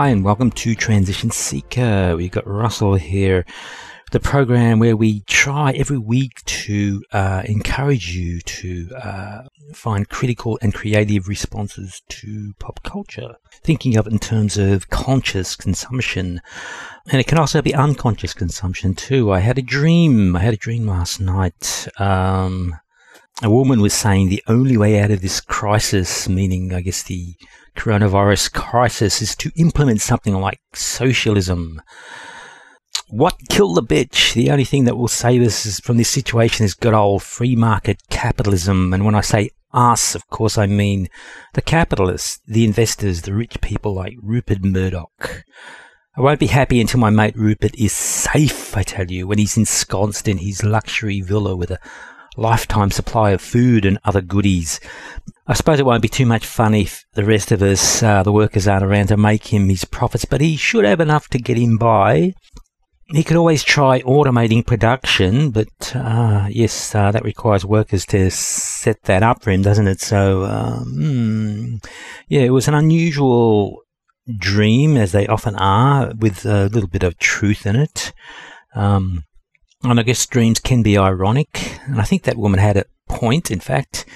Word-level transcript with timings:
Hi, 0.00 0.08
and 0.08 0.24
welcome 0.24 0.50
to 0.52 0.74
Transition 0.74 1.30
Seeker. 1.30 2.16
We've 2.16 2.30
got 2.30 2.46
Russell 2.46 2.94
here, 2.94 3.44
the 4.12 4.18
program 4.18 4.78
where 4.78 4.96
we 4.96 5.20
try 5.26 5.72
every 5.72 5.98
week 5.98 6.42
to 6.46 7.04
uh, 7.12 7.42
encourage 7.44 8.16
you 8.16 8.40
to 8.40 8.88
uh, 8.96 9.42
find 9.74 10.08
critical 10.08 10.58
and 10.62 10.72
creative 10.72 11.28
responses 11.28 12.00
to 12.08 12.54
pop 12.58 12.82
culture, 12.82 13.36
thinking 13.62 13.98
of 13.98 14.06
it 14.06 14.14
in 14.14 14.18
terms 14.18 14.56
of 14.56 14.88
conscious 14.88 15.54
consumption. 15.54 16.40
And 17.10 17.20
it 17.20 17.26
can 17.26 17.36
also 17.36 17.60
be 17.60 17.74
unconscious 17.74 18.32
consumption 18.32 18.94
too. 18.94 19.30
I 19.30 19.40
had 19.40 19.58
a 19.58 19.62
dream. 19.62 20.34
I 20.34 20.38
had 20.38 20.54
a 20.54 20.56
dream 20.56 20.86
last 20.86 21.20
night. 21.20 21.88
Um, 21.98 22.74
a 23.42 23.50
woman 23.50 23.80
was 23.80 23.94
saying 23.94 24.28
the 24.28 24.42
only 24.46 24.76
way 24.76 25.00
out 25.00 25.10
of 25.10 25.22
this 25.22 25.40
crisis, 25.40 26.28
meaning, 26.28 26.72
I 26.74 26.80
guess, 26.82 27.02
the 27.02 27.34
coronavirus 27.76 28.52
crisis, 28.52 29.22
is 29.22 29.34
to 29.36 29.50
implement 29.56 30.00
something 30.00 30.34
like 30.34 30.60
socialism. 30.74 31.80
What 33.08 33.38
killed 33.48 33.76
the 33.76 33.82
bitch? 33.82 34.34
The 34.34 34.50
only 34.50 34.64
thing 34.64 34.84
that 34.84 34.96
will 34.96 35.08
save 35.08 35.42
us 35.42 35.80
from 35.80 35.96
this 35.96 36.10
situation 36.10 36.64
is 36.64 36.74
good 36.74 36.94
old 36.94 37.22
free 37.22 37.56
market 37.56 38.02
capitalism. 38.10 38.92
And 38.92 39.04
when 39.04 39.14
I 39.14 39.20
say 39.22 39.50
us, 39.72 40.14
of 40.14 40.28
course, 40.28 40.58
I 40.58 40.66
mean 40.66 41.08
the 41.54 41.62
capitalists, 41.62 42.40
the 42.46 42.64
investors, 42.64 43.22
the 43.22 43.34
rich 43.34 43.60
people 43.60 43.94
like 43.94 44.14
Rupert 44.22 44.62
Murdoch. 44.62 45.44
I 46.16 46.20
won't 46.20 46.40
be 46.40 46.48
happy 46.48 46.80
until 46.80 47.00
my 47.00 47.10
mate 47.10 47.36
Rupert 47.36 47.74
is 47.76 47.92
safe, 47.92 48.76
I 48.76 48.82
tell 48.82 49.10
you, 49.10 49.26
when 49.26 49.38
he's 49.38 49.56
ensconced 49.56 50.28
in 50.28 50.38
his 50.38 50.62
luxury 50.62 51.20
villa 51.20 51.56
with 51.56 51.70
a 51.70 51.78
lifetime 52.36 52.90
supply 52.90 53.30
of 53.30 53.40
food 53.40 53.84
and 53.84 53.98
other 54.04 54.20
goodies. 54.20 54.80
I 55.46 55.54
suppose 55.54 55.80
it 55.80 55.86
won't 55.86 56.02
be 56.02 56.08
too 56.08 56.26
much 56.26 56.46
fun 56.46 56.74
if 56.74 57.04
the 57.14 57.24
rest 57.24 57.50
of 57.50 57.60
us, 57.62 58.02
uh, 58.02 58.22
the 58.22 58.32
workers, 58.32 58.68
aren't 58.68 58.84
around 58.84 59.08
to 59.08 59.16
make 59.16 59.52
him 59.52 59.68
his 59.68 59.84
profits, 59.84 60.24
but 60.24 60.40
he 60.40 60.56
should 60.56 60.84
have 60.84 61.00
enough 61.00 61.28
to 61.28 61.38
get 61.38 61.58
him 61.58 61.76
by. 61.76 62.34
He 63.08 63.24
could 63.24 63.36
always 63.36 63.64
try 63.64 64.00
automating 64.02 64.64
production, 64.64 65.50
but 65.50 65.96
uh, 65.96 66.46
yes, 66.48 66.94
uh, 66.94 67.10
that 67.10 67.24
requires 67.24 67.64
workers 67.64 68.06
to 68.06 68.30
set 68.30 69.02
that 69.02 69.24
up 69.24 69.42
for 69.42 69.50
him, 69.50 69.62
doesn't 69.62 69.88
it? 69.88 70.00
So, 70.00 70.44
um, 70.44 71.80
yeah, 72.28 72.42
it 72.42 72.50
was 72.50 72.68
an 72.68 72.74
unusual 72.74 73.82
dream, 74.38 74.96
as 74.96 75.10
they 75.10 75.26
often 75.26 75.56
are, 75.56 76.12
with 76.16 76.46
a 76.46 76.68
little 76.68 76.88
bit 76.88 77.02
of 77.02 77.18
truth 77.18 77.66
in 77.66 77.74
it. 77.74 78.12
Um, 78.76 79.24
and 79.82 79.98
I 79.98 80.02
guess 80.02 80.26
dreams 80.26 80.60
can 80.60 80.82
be 80.82 80.98
ironic, 80.98 81.78
and 81.86 82.00
I 82.00 82.04
think 82.04 82.22
that 82.24 82.36
woman 82.36 82.60
had 82.60 82.76
a 82.76 82.84
point, 83.08 83.50
in 83.50 83.60
fact. 83.60 84.06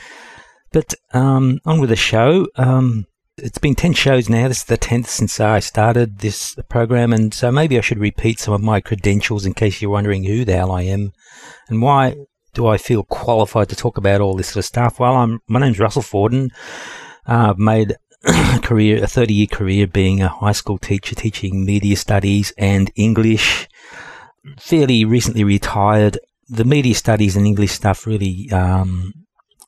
But 0.73 0.95
um, 1.12 1.61
on 1.64 1.80
with 1.80 1.91
the 1.91 1.97
show. 1.97 2.48
Um, 2.57 3.07
it's 3.36 3.58
been 3.58 3.74
10 3.74 3.95
shows 3.95 4.29
now. 4.29 4.47
This 4.47 4.58
is 4.58 4.64
the 4.64 4.79
10th 4.79 5.07
since 5.07 5.41
I 5.41 5.58
started 5.58 6.19
this 6.19 6.57
program, 6.69 7.13
and 7.13 7.35
so 7.35 7.51
maybe 7.51 7.77
I 7.77 7.80
should 7.80 7.98
repeat 7.98 8.39
some 8.39 8.55
of 8.55 8.63
my 8.63 8.80
credentials 8.80 9.45
in 9.45 9.55
case 9.55 9.83
you're 9.83 9.91
wondering 9.91 10.24
who 10.24 10.45
the 10.45 10.55
hell 10.55 10.70
I 10.70 10.83
am 10.83 11.13
and 11.69 11.83
why 11.83 12.14
do 12.55 12.67
I 12.67 12.79
feel 12.79 13.03
qualified 13.03 13.69
to 13.69 13.77
talk 13.77 13.98
about 13.98 14.20
all 14.20 14.36
this 14.36 14.48
sort 14.48 14.58
of 14.58 14.64
stuff. 14.64 15.01
Well, 15.01 15.17
I'm, 15.17 15.41
my 15.48 15.61
name's 15.61 15.80
Russell 15.80 16.03
Forden. 16.03 16.51
Uh, 17.27 17.51
I've 17.51 17.58
made 17.58 17.97
a 18.24 18.58
career, 18.63 19.03
a 19.03 19.07
30 19.07 19.35
year 19.35 19.47
career 19.48 19.86
being 19.86 20.23
a 20.23 20.29
high 20.29 20.53
school 20.53 20.79
teacher, 20.79 21.14
teaching 21.14 21.64
media 21.64 21.97
studies 21.97 22.53
and 22.57 22.91
English. 22.95 23.69
Fairly 24.58 25.05
recently 25.05 25.44
retired. 25.44 26.18
The 26.48 26.64
media 26.64 26.94
studies 26.94 27.36
and 27.36 27.46
English 27.46 27.72
stuff 27.72 28.06
really 28.06 28.50
um, 28.52 29.12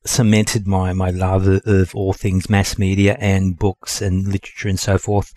cemented 0.05 0.67
my, 0.67 0.93
my 0.93 1.11
love 1.11 1.47
of 1.47 1.95
all 1.95 2.13
things 2.13 2.51
mass 2.51 2.79
media 2.79 3.17
and 3.19 3.59
books 3.59 4.01
and 4.01 4.27
literature 4.27 4.69
and 4.69 4.79
so 4.79 4.99
forth. 4.99 5.33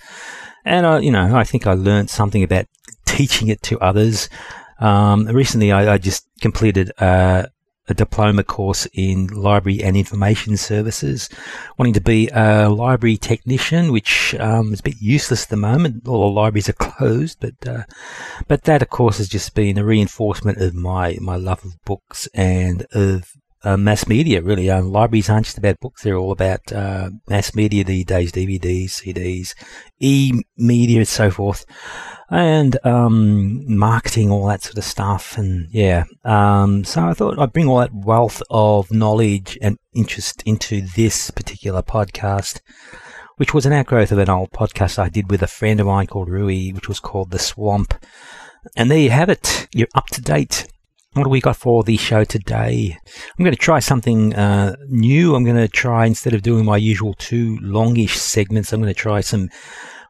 And 0.65 0.85
I, 0.85 0.99
you 0.99 1.11
know, 1.11 1.35
I 1.35 1.43
think 1.43 1.65
I 1.65 1.73
learned 1.73 2.09
something 2.09 2.43
about 2.43 2.65
teaching 3.05 3.47
it 3.47 3.61
to 3.63 3.79
others. 3.79 4.29
Um, 4.79 5.25
recently, 5.25 5.71
I, 5.71 5.93
I, 5.93 5.97
just 5.97 6.25
completed 6.39 6.91
uh, 6.99 7.47
a 7.89 7.93
diploma 7.93 8.43
course 8.43 8.87
in 8.93 9.27
library 9.27 9.83
and 9.83 9.97
information 9.97 10.57
services, 10.57 11.29
wanting 11.77 11.93
to 11.93 12.01
be 12.01 12.29
a 12.33 12.69
library 12.69 13.17
technician, 13.17 13.91
which 13.91 14.35
um, 14.35 14.73
is 14.73 14.79
a 14.79 14.83
bit 14.83 15.01
useless 15.01 15.43
at 15.43 15.49
the 15.49 15.57
moment. 15.57 16.07
All 16.07 16.29
the 16.29 16.39
libraries 16.39 16.69
are 16.69 16.73
closed, 16.73 17.39
but 17.39 17.67
uh, 17.67 17.83
but 18.47 18.63
that, 18.63 18.81
of 18.81 18.89
course, 18.89 19.17
has 19.17 19.27
just 19.27 19.55
been 19.55 19.77
a 19.77 19.85
reinforcement 19.85 20.61
of 20.61 20.75
my 20.75 21.17
my 21.19 21.35
love 21.35 21.65
of 21.65 21.83
books 21.85 22.27
and 22.33 22.85
of 22.91 23.33
uh, 23.63 23.77
mass 23.77 24.07
media, 24.07 24.41
really. 24.41 24.69
Um, 24.69 24.91
libraries 24.91 25.29
aren't 25.29 25.45
just 25.45 25.57
about 25.57 25.79
books, 25.79 26.03
they're 26.03 26.15
all 26.17 26.31
about 26.31 26.71
uh, 26.71 27.09
mass 27.27 27.53
media 27.53 27.83
these 27.83 28.05
days 28.05 28.31
DVDs, 28.31 28.85
CDs, 28.85 29.53
e 29.99 30.31
media, 30.57 30.99
and 30.99 31.07
so 31.07 31.29
forth, 31.29 31.65
and 32.29 32.77
um, 32.85 33.77
marketing, 33.77 34.31
all 34.31 34.47
that 34.47 34.63
sort 34.63 34.77
of 34.77 34.83
stuff. 34.83 35.37
And 35.37 35.67
yeah, 35.71 36.05
um, 36.23 36.83
so 36.83 37.03
I 37.03 37.13
thought 37.13 37.39
I'd 37.39 37.53
bring 37.53 37.67
all 37.67 37.79
that 37.79 37.93
wealth 37.93 38.41
of 38.49 38.91
knowledge 38.91 39.57
and 39.61 39.77
interest 39.93 40.43
into 40.45 40.81
this 40.81 41.31
particular 41.31 41.81
podcast. 41.81 42.61
Which 43.37 43.53
was 43.53 43.65
an 43.65 43.71
outgrowth 43.71 44.11
of 44.11 44.17
an 44.17 44.29
old 44.29 44.51
podcast 44.51 44.99
I 44.99 45.07
did 45.07 45.31
with 45.31 45.41
a 45.41 45.47
friend 45.47 45.79
of 45.79 45.87
mine 45.87 46.07
called 46.07 46.27
Rui, 46.27 46.71
which 46.73 46.89
was 46.89 46.99
called 46.99 47.31
The 47.31 47.39
Swamp. 47.39 47.93
And 48.75 48.91
there 48.91 48.97
you 48.97 49.11
have 49.11 49.29
it. 49.29 49.69
You're 49.73 49.87
up 49.95 50.07
to 50.07 50.21
date 50.21 50.67
what 51.13 51.23
do 51.23 51.29
we 51.29 51.41
got 51.41 51.55
for 51.55 51.83
the 51.83 51.97
show 51.97 52.23
today? 52.23 52.95
I'm 53.37 53.43
going 53.43 53.55
to 53.55 53.59
try 53.59 53.79
something 53.79 54.35
uh, 54.35 54.75
new. 54.87 55.35
I'm 55.35 55.43
going 55.43 55.55
to 55.55 55.67
try, 55.67 56.05
instead 56.05 56.33
of 56.33 56.43
doing 56.43 56.65
my 56.65 56.77
usual 56.77 57.15
two 57.15 57.57
longish 57.61 58.15
segments, 58.15 58.71
I'm 58.71 58.81
going 58.81 58.93
to 58.93 58.99
try 58.99 59.21
some 59.21 59.49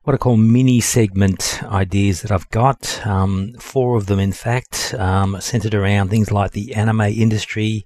what 0.03 0.13
I 0.13 0.17
call 0.17 0.37
mini 0.37 0.81
segment 0.81 1.61
ideas 1.63 2.21
that 2.21 2.31
I've 2.31 2.49
got. 2.49 3.05
Um, 3.05 3.53
four 3.59 3.95
of 3.95 4.07
them, 4.07 4.19
in 4.19 4.33
fact, 4.33 4.93
um, 4.97 5.39
centered 5.39 5.73
around 5.73 6.09
things 6.09 6.31
like 6.31 6.51
the 6.51 6.73
anime 6.73 7.01
industry, 7.01 7.85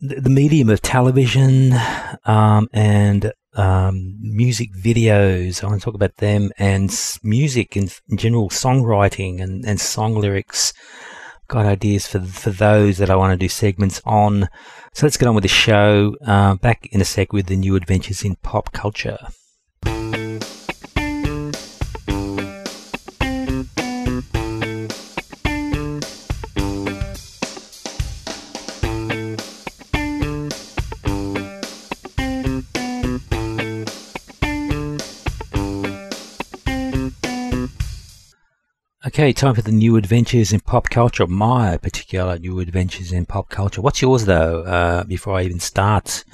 the, 0.00 0.28
medium 0.28 0.68
of 0.70 0.82
television, 0.82 1.72
um, 2.24 2.68
and 2.72 3.32
um, 3.54 4.16
music 4.20 4.74
videos. 4.74 5.62
I 5.62 5.68
want 5.68 5.80
to 5.80 5.84
talk 5.84 5.94
about 5.94 6.16
them 6.16 6.50
and 6.58 6.90
music 7.22 7.76
in, 7.76 7.88
in 8.08 8.16
general, 8.18 8.50
songwriting 8.50 9.40
and, 9.40 9.64
and 9.64 9.80
song 9.80 10.16
lyrics 10.16 10.72
got 11.48 11.66
ideas 11.66 12.06
for 12.06 12.20
for 12.20 12.50
those 12.50 12.98
that 12.98 13.10
I 13.10 13.16
want 13.16 13.32
to 13.32 13.36
do 13.36 13.48
segments 13.48 14.00
on. 14.04 14.48
So 14.92 15.06
let's 15.06 15.16
get 15.16 15.28
on 15.28 15.34
with 15.34 15.42
the 15.42 15.48
show. 15.48 16.16
Uh, 16.24 16.54
back 16.56 16.86
in 16.86 17.00
a 17.00 17.04
sec 17.04 17.32
with 17.32 17.46
the 17.46 17.56
new 17.56 17.76
adventures 17.76 18.24
in 18.24 18.36
pop 18.36 18.72
culture. 18.72 19.18
Okay, 39.24 39.32
time 39.32 39.54
for 39.54 39.62
the 39.62 39.72
new 39.72 39.96
adventures 39.96 40.52
in 40.52 40.60
pop 40.60 40.90
culture. 40.90 41.26
My 41.26 41.78
particular 41.78 42.38
new 42.38 42.60
adventures 42.60 43.10
in 43.10 43.24
pop 43.24 43.48
culture. 43.48 43.80
What's 43.80 44.02
yours, 44.02 44.26
though, 44.26 44.64
uh, 44.64 45.04
before 45.04 45.32
I 45.32 45.44
even 45.44 45.60
start? 45.60 46.26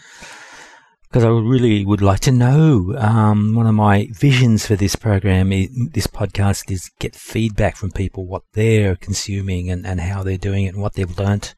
Because 1.03 1.25
I 1.25 1.29
really 1.29 1.85
would 1.85 2.03
like 2.03 2.19
to 2.23 2.33
know. 2.33 2.97
Um, 2.99 3.55
one 3.55 3.69
of 3.69 3.77
my 3.77 4.09
visions 4.11 4.67
for 4.67 4.75
this 4.75 4.97
program, 4.97 5.51
this 5.51 6.09
podcast, 6.09 6.69
is 6.69 6.91
get 6.99 7.15
feedback 7.15 7.77
from 7.77 7.93
people, 7.93 8.27
what 8.27 8.43
they're 8.55 8.97
consuming 8.97 9.71
and, 9.71 9.87
and 9.87 10.01
how 10.01 10.25
they're 10.25 10.37
doing 10.37 10.65
it 10.65 10.75
and 10.75 10.83
what 10.83 10.95
they've 10.95 11.17
learnt 11.17 11.55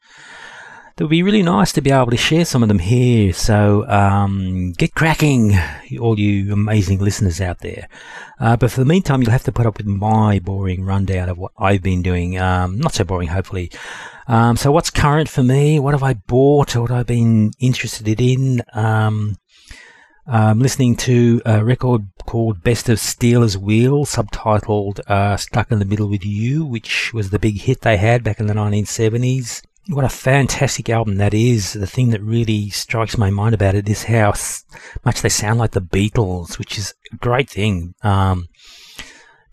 it 0.95 1.01
would 1.01 1.09
be 1.09 1.23
really 1.23 1.41
nice 1.41 1.71
to 1.71 1.81
be 1.81 1.89
able 1.89 2.11
to 2.11 2.17
share 2.17 2.45
some 2.45 2.61
of 2.61 2.69
them 2.69 2.77
here. 2.77 3.33
So 3.33 3.89
um, 3.89 4.73
get 4.73 4.93
cracking, 4.93 5.57
all 5.99 6.19
you 6.19 6.53
amazing 6.53 6.99
listeners 6.99 7.41
out 7.41 7.59
there. 7.59 7.87
Uh, 8.39 8.57
but 8.57 8.69
for 8.69 8.79
the 8.79 8.85
meantime, 8.85 9.23
you'll 9.23 9.31
have 9.31 9.43
to 9.45 9.51
put 9.51 9.65
up 9.65 9.77
with 9.77 9.87
my 9.87 10.37
boring 10.37 10.85
rundown 10.85 11.29
of 11.29 11.39
what 11.39 11.51
I've 11.57 11.81
been 11.81 12.03
doing. 12.03 12.37
Um, 12.37 12.77
not 12.77 12.93
so 12.93 13.03
boring, 13.03 13.29
hopefully. 13.29 13.71
Um, 14.27 14.55
so 14.55 14.71
what's 14.71 14.91
current 14.91 15.29
for 15.29 15.41
me? 15.41 15.79
What 15.79 15.95
have 15.95 16.03
I 16.03 16.13
bought? 16.13 16.75
What 16.75 16.91
I've 16.91 17.07
been 17.07 17.53
interested 17.59 18.21
in? 18.21 18.61
Um, 18.73 19.37
I'm 20.27 20.59
listening 20.59 20.95
to 20.97 21.41
a 21.43 21.65
record 21.65 22.03
called 22.27 22.63
Best 22.63 22.87
of 22.87 22.99
Stealers 22.99 23.57
Wheel, 23.57 24.05
subtitled 24.05 24.99
uh, 25.07 25.37
Stuck 25.37 25.71
in 25.71 25.79
the 25.79 25.85
Middle 25.85 26.07
with 26.07 26.23
You, 26.23 26.63
which 26.65 27.13
was 27.15 27.31
the 27.31 27.39
big 27.39 27.61
hit 27.61 27.81
they 27.81 27.97
had 27.97 28.23
back 28.23 28.39
in 28.39 28.45
the 28.45 28.53
1970s 28.53 29.63
what 29.87 30.05
a 30.05 30.09
fantastic 30.09 30.89
album 30.89 31.15
that 31.17 31.33
is. 31.33 31.73
The 31.73 31.87
thing 31.87 32.09
that 32.11 32.21
really 32.21 32.69
strikes 32.69 33.17
my 33.17 33.29
mind 33.29 33.53
about 33.53 33.75
it 33.75 33.89
is 33.89 34.03
how 34.03 34.33
much 35.03 35.21
they 35.21 35.29
sound 35.29 35.59
like 35.59 35.71
the 35.71 35.81
Beatles, 35.81 36.57
which 36.57 36.77
is 36.77 36.93
a 37.11 37.17
great 37.17 37.49
thing. 37.49 37.93
Um, 38.01 38.47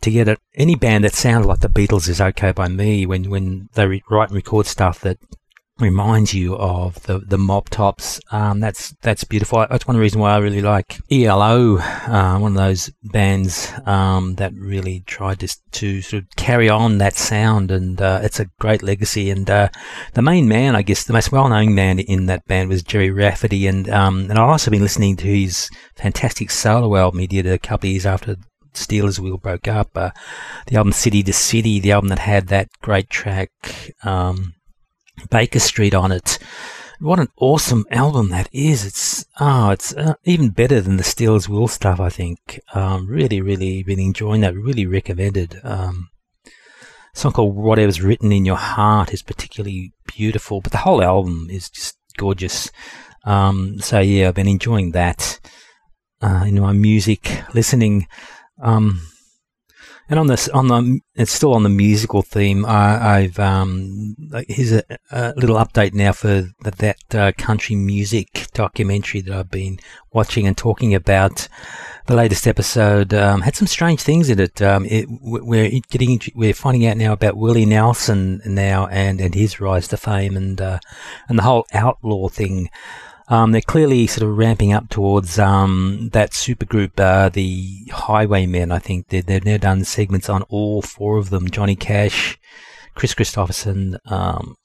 to 0.02 0.10
get 0.10 0.28
it, 0.28 0.38
any 0.54 0.76
band 0.76 1.04
that 1.04 1.14
sounds 1.14 1.46
like 1.46 1.60
the 1.60 1.68
Beatles 1.68 2.08
is 2.08 2.20
okay 2.20 2.52
by 2.52 2.68
me 2.68 3.04
when, 3.06 3.28
when 3.28 3.68
they 3.74 3.86
re- 3.86 4.02
write 4.08 4.28
and 4.28 4.36
record 4.36 4.66
stuff 4.66 5.00
that 5.00 5.18
reminds 5.80 6.34
you 6.34 6.56
of 6.56 7.02
the 7.04 7.18
the 7.18 7.38
Mop 7.38 7.68
Tops. 7.68 8.20
Um, 8.30 8.60
that's 8.60 8.94
that's 9.02 9.24
beautiful. 9.24 9.66
That's 9.70 9.86
one 9.86 9.96
reason 9.96 10.20
why 10.20 10.32
I 10.32 10.38
really 10.38 10.60
like 10.60 10.98
ELO, 11.10 11.78
uh, 11.78 12.38
one 12.38 12.52
of 12.52 12.58
those 12.58 12.90
bands 13.02 13.72
um, 13.86 14.34
that 14.36 14.52
really 14.54 15.00
tried 15.06 15.40
to 15.40 15.48
to 15.72 16.02
sort 16.02 16.22
of 16.22 16.28
carry 16.36 16.68
on 16.68 16.98
that 16.98 17.16
sound, 17.16 17.70
and 17.70 18.00
uh, 18.00 18.20
it's 18.22 18.40
a 18.40 18.50
great 18.58 18.82
legacy. 18.82 19.30
And 19.30 19.48
uh, 19.48 19.68
the 20.14 20.22
main 20.22 20.48
man, 20.48 20.76
I 20.76 20.82
guess, 20.82 21.04
the 21.04 21.12
most 21.12 21.32
well 21.32 21.48
known 21.48 21.74
man 21.74 21.98
in 21.98 22.26
that 22.26 22.46
band 22.46 22.68
was 22.68 22.82
Gerry 22.82 23.10
Rafferty, 23.10 23.66
and 23.66 23.88
um, 23.90 24.30
and 24.30 24.38
I've 24.38 24.50
also 24.50 24.70
been 24.70 24.82
listening 24.82 25.16
to 25.16 25.26
his 25.26 25.70
fantastic 25.96 26.50
solo 26.50 26.96
album 26.96 27.20
he 27.20 27.26
did 27.26 27.46
a 27.46 27.58
couple 27.58 27.88
of 27.88 27.92
years 27.92 28.06
after 28.06 28.36
Stealers 28.74 29.20
Wheel 29.20 29.38
broke 29.38 29.68
up. 29.68 29.90
Uh, 29.94 30.10
the 30.66 30.76
album 30.76 30.92
City 30.92 31.22
to 31.22 31.32
City, 31.32 31.80
the 31.80 31.92
album 31.92 32.08
that 32.08 32.20
had 32.20 32.48
that 32.48 32.68
great 32.82 33.10
track. 33.10 33.50
Um, 34.02 34.54
Baker 35.30 35.58
Street 35.58 35.94
on 35.94 36.12
it. 36.12 36.38
What 37.00 37.18
an 37.18 37.28
awesome 37.38 37.86
album 37.90 38.28
that 38.28 38.48
is! 38.52 38.84
It's 38.84 39.24
oh, 39.40 39.70
it's 39.70 39.94
uh, 39.94 40.14
even 40.24 40.50
better 40.50 40.82
than 40.82 40.98
the 40.98 41.02
Stealers 41.02 41.48
Wheel 41.48 41.66
stuff. 41.66 41.98
I 41.98 42.10
think. 42.10 42.60
Um, 42.74 43.06
really, 43.06 43.40
really 43.40 43.82
been 43.82 43.98
enjoying 43.98 44.42
that. 44.42 44.54
Really 44.54 44.86
recommended. 44.86 45.60
Um, 45.64 46.10
song 47.14 47.32
called 47.32 47.56
"Whatever's 47.56 48.02
Written 48.02 48.32
in 48.32 48.44
Your 48.44 48.56
Heart" 48.56 49.14
is 49.14 49.22
particularly 49.22 49.94
beautiful, 50.06 50.60
but 50.60 50.72
the 50.72 50.78
whole 50.78 51.02
album 51.02 51.48
is 51.50 51.70
just 51.70 51.96
gorgeous. 52.18 52.70
Um, 53.24 53.78
so 53.80 54.00
yeah, 54.00 54.28
I've 54.28 54.34
been 54.34 54.46
enjoying 54.48 54.92
that 54.92 55.40
uh, 56.20 56.44
in 56.46 56.60
my 56.60 56.72
music 56.72 57.42
listening. 57.54 58.08
Um, 58.62 59.00
and 60.10 60.18
on 60.18 60.26
this, 60.26 60.48
on 60.48 60.66
the, 60.66 61.00
it's 61.14 61.30
still 61.30 61.54
on 61.54 61.62
the 61.62 61.68
musical 61.68 62.20
theme. 62.20 62.66
I, 62.66 63.20
have 63.20 63.38
um, 63.38 64.16
here's 64.48 64.72
a, 64.72 64.82
a, 65.12 65.32
little 65.36 65.54
update 65.54 65.94
now 65.94 66.10
for 66.10 66.50
the, 66.62 66.70
that 66.78 67.14
uh, 67.14 67.32
country 67.38 67.76
music 67.76 68.48
documentary 68.52 69.20
that 69.20 69.32
I've 69.32 69.50
been 69.50 69.78
watching 70.12 70.48
and 70.48 70.56
talking 70.56 70.96
about. 70.96 71.46
The 72.06 72.16
latest 72.16 72.48
episode 72.48 73.14
um, 73.14 73.42
had 73.42 73.54
some 73.54 73.68
strange 73.68 74.00
things 74.00 74.28
in 74.28 74.40
it. 74.40 74.60
Um, 74.60 74.84
it 74.86 75.06
we're 75.08 75.70
getting, 75.90 76.20
we're 76.34 76.54
finding 76.54 76.86
out 76.86 76.96
now 76.96 77.12
about 77.12 77.36
Willie 77.36 77.64
Nelson 77.64 78.42
now 78.44 78.88
and, 78.88 79.20
and 79.20 79.32
his 79.32 79.60
rise 79.60 79.86
to 79.88 79.96
fame 79.96 80.36
and 80.36 80.60
uh, 80.60 80.80
and 81.28 81.38
the 81.38 81.44
whole 81.44 81.66
outlaw 81.72 82.28
thing. 82.28 82.68
Um, 83.30 83.52
they're 83.52 83.60
clearly 83.60 84.08
sort 84.08 84.28
of 84.28 84.36
ramping 84.36 84.72
up 84.72 84.88
towards 84.88 85.38
um, 85.38 86.10
that 86.12 86.32
supergroup, 86.32 86.98
uh, 86.98 87.28
the 87.28 87.86
Highwaymen. 87.92 88.72
I 88.72 88.80
think 88.80 89.06
they 89.08 89.20
they've 89.20 89.44
now 89.44 89.56
done 89.56 89.84
segments 89.84 90.28
on 90.28 90.42
all 90.42 90.82
four 90.82 91.16
of 91.16 91.30
them: 91.30 91.48
Johnny 91.48 91.76
Cash, 91.76 92.38
Kris 92.96 93.14
Kristofferson, 93.14 93.98
um, 94.10 94.56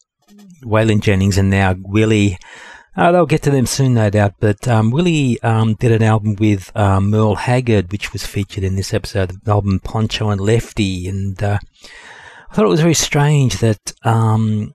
Waylon 0.64 1.00
Jennings, 1.00 1.38
and 1.38 1.52
now 1.52 1.76
Willie. 1.80 2.40
Uh, 2.98 3.12
they'll 3.12 3.26
get 3.26 3.44
to 3.44 3.52
them 3.52 3.66
soon, 3.66 3.94
no 3.94 4.10
doubt. 4.10 4.34
But 4.40 4.68
um, 4.68 4.90
Willie 4.90 5.40
um, 5.42 5.76
did 5.76 5.92
an 5.92 6.02
album 6.02 6.36
with 6.40 6.72
uh, 6.76 7.00
Merle 7.02 7.36
Haggard, 7.36 7.92
which 7.92 8.14
was 8.14 8.26
featured 8.26 8.64
in 8.64 8.78
this 8.78 8.94
episode. 8.94 9.44
The 9.44 9.52
album 9.52 9.80
Pancho 9.80 10.30
and 10.30 10.42
Lefty, 10.42 11.08
and 11.08 11.42
uh, 11.44 11.60
I 12.50 12.56
thought 12.56 12.66
it 12.66 12.70
was 12.70 12.82
very 12.82 12.96
strange 12.96 13.60
that 13.60 13.94
um, 14.04 14.74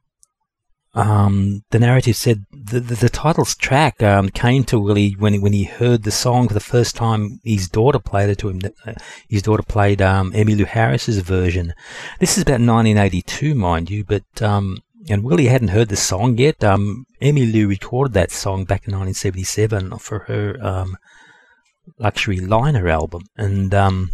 um, 0.95 1.65
the 1.71 1.79
narrative 1.79 2.17
said 2.17 2.45
the, 2.71 2.81
the, 2.81 2.95
the 2.95 3.09
title's 3.09 3.57
track 3.57 4.03
um, 4.03 4.29
came 4.29 4.65
to 4.65 4.79
Willie 4.79 5.13
when 5.19 5.33
he, 5.35 5.39
when 5.39 5.53
he 5.53 5.65
heard 5.65 6.05
the 6.05 6.11
song 6.11 6.49
for 6.49 6.55
the 6.55 6.61
first 6.61 6.95
time. 6.95 7.41
His 7.45 7.69
daughter 7.69 7.99
played 7.99 8.31
it 8.31 8.39
to 8.39 8.49
him. 8.49 8.61
Uh, 8.87 8.95
his 9.29 9.43
daughter 9.43 9.63
played 9.63 10.01
um, 10.01 10.33
Emmylou 10.33 10.67
Harris's 10.67 11.19
version. 11.19 11.75
This 12.21 12.37
is 12.37 12.43
about 12.43 12.61
1982, 12.61 13.55
mind 13.55 13.91
you, 13.91 14.05
but 14.05 14.43
um, 14.43 14.79
and 15.09 15.25
Willie 15.25 15.47
hadn't 15.47 15.69
heard 15.69 15.89
the 15.89 15.97
song 15.97 16.39
yet. 16.39 16.63
Um, 16.63 17.07
Emmylou 17.21 17.69
recorded 17.69 18.13
that 18.15 18.31
song 18.31 18.65
back 18.65 18.87
in 18.87 18.95
1977 18.95 19.99
for 19.99 20.21
her 20.21 20.57
um, 20.61 20.97
luxury 21.99 22.39
liner 22.39 22.89
album, 22.89 23.25
and 23.37 23.75
um, 23.75 24.11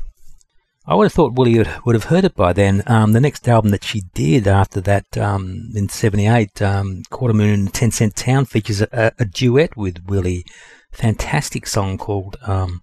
I 0.88 0.94
would 0.94 1.06
have 1.06 1.12
thought 1.12 1.34
Willie 1.34 1.58
would, 1.58 1.94
have 1.96 2.04
heard 2.04 2.24
it 2.24 2.36
by 2.36 2.52
then. 2.52 2.84
Um, 2.86 3.12
the 3.12 3.20
next 3.20 3.48
album 3.48 3.72
that 3.72 3.82
she 3.82 4.02
did 4.14 4.46
after 4.46 4.80
that, 4.82 5.18
um, 5.18 5.70
in 5.74 5.88
'78, 5.88 6.62
um, 6.62 7.02
Quarter 7.10 7.34
Moon 7.34 7.60
and 7.60 7.74
Ten 7.74 7.90
Cent 7.90 8.14
Town, 8.14 8.44
features 8.44 8.80
a, 8.80 9.12
a, 9.18 9.24
duet 9.24 9.76
with 9.76 10.04
Willie. 10.06 10.44
Fantastic 10.92 11.66
song 11.66 11.98
called 11.98 12.36
um, 12.46 12.82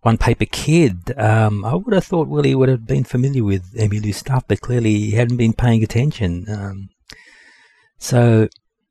One 0.00 0.16
Paper 0.16 0.46
Kid. 0.46 1.12
Um, 1.18 1.66
I 1.66 1.74
would 1.74 1.92
have 1.92 2.04
thought 2.04 2.28
Willie 2.28 2.54
would 2.54 2.70
have 2.70 2.86
been 2.86 3.04
familiar 3.04 3.44
with 3.44 3.74
Emmylou's 3.74 4.16
stuff, 4.16 4.44
but 4.48 4.62
clearly 4.62 4.94
he 4.94 5.10
hadn't 5.10 5.36
been 5.36 5.52
paying 5.52 5.82
attention. 5.82 6.46
Um, 6.48 6.88
so 7.98 8.48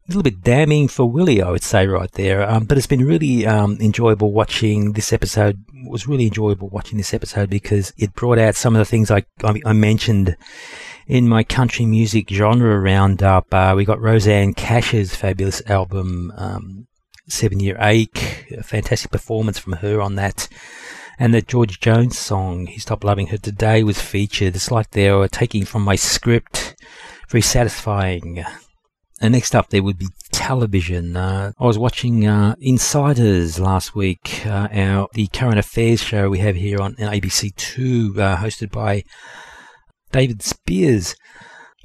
a 0.08 0.12
little 0.12 0.24
bit 0.24 0.42
damning 0.42 0.88
for 0.88 1.06
Willie, 1.06 1.42
I 1.42 1.52
would 1.52 1.64
say, 1.64 1.86
right 1.86 2.12
there. 2.14 2.50
Um, 2.50 2.64
but 2.64 2.78
it's 2.78 2.88
been 2.88 3.06
really 3.06 3.46
um, 3.46 3.78
enjoyable 3.82 4.32
watching 4.32 4.94
this 4.94 5.12
episode. 5.12 5.62
It 5.74 5.92
was 5.92 6.08
really 6.08 6.28
enjoyable 6.28 6.70
watching 6.70 6.98
this 6.98 7.14
episode 7.14 7.50
because 7.50 7.92
it 7.98 8.16
brought 8.16 8.40
out 8.40 8.56
some 8.56 8.74
of 8.74 8.80
the 8.80 8.86
things 8.86 9.12
I, 9.12 9.26
I, 9.44 9.62
I 9.66 9.74
mentioned 9.74 10.38
in 11.08 11.28
my 11.28 11.44
country 11.44 11.86
music 11.86 12.30
genre 12.30 12.80
roundup. 12.80 13.54
Uh, 13.54 13.74
we 13.76 13.84
got 13.84 14.00
Rosanne 14.00 14.54
Cash's 14.54 15.14
fabulous 15.14 15.62
album, 15.70 16.32
um, 16.38 16.88
Seven 17.28 17.60
Year 17.60 17.76
Ache, 17.82 18.46
a 18.58 18.64
fantastic 18.64 19.12
performance 19.12 19.60
from 19.60 19.74
her 19.74 20.02
on 20.02 20.16
that. 20.16 20.48
And 21.20 21.34
the 21.34 21.42
George 21.42 21.82
Jones 21.82 22.18
song, 22.18 22.68
He 22.68 22.80
Stopped 22.80 23.04
Loving 23.04 23.28
Her 23.28 23.38
Today, 23.38 23.84
was 23.84 24.00
featured. 24.00 24.56
It's 24.56 24.72
like 24.72 24.92
they 24.92 25.12
were 25.12 25.28
taking 25.28 25.66
from 25.66 25.82
my 25.82 25.96
script. 25.96 26.76
Very 27.28 27.42
satisfying. 27.42 28.46
And 29.20 29.34
next 29.34 29.56
up, 29.56 29.70
there 29.70 29.82
would 29.82 29.98
be 29.98 30.10
television. 30.32 31.16
Uh, 31.16 31.52
I 31.60 31.66
was 31.66 31.78
watching 31.78 32.28
uh, 32.28 32.56
Insiders 32.60 33.60
last 33.60 33.96
week, 33.96 34.46
uh, 34.46 34.68
our 34.72 35.08
the 35.14 35.28
current 35.28 35.58
affairs 35.58 36.02
show 36.02 36.30
we 36.30 36.40
have 36.40 36.56
here 36.56 36.80
on 36.80 36.96
ABC 36.96 37.56
Two, 37.56 38.14
uh, 38.18 38.38
hosted 38.38 38.72
by 38.72 39.04
David 40.12 40.44
Speers. 40.44 41.16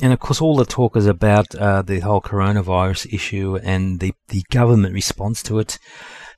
And 0.03 0.13
of 0.13 0.21
course, 0.21 0.41
all 0.41 0.57
the 0.57 0.65
talk 0.67 0.97
is 0.97 1.07
about 1.07 1.55
uh, 1.55 1.81
the 1.81 2.01
whole 2.01 2.21
coronavirus 2.21 3.13
issue 3.13 3.57
and 3.63 4.01
the, 4.01 4.13
the 4.29 4.43
government 4.51 4.95
response 4.95 5.43
to 5.45 5.59
it. 5.59 5.79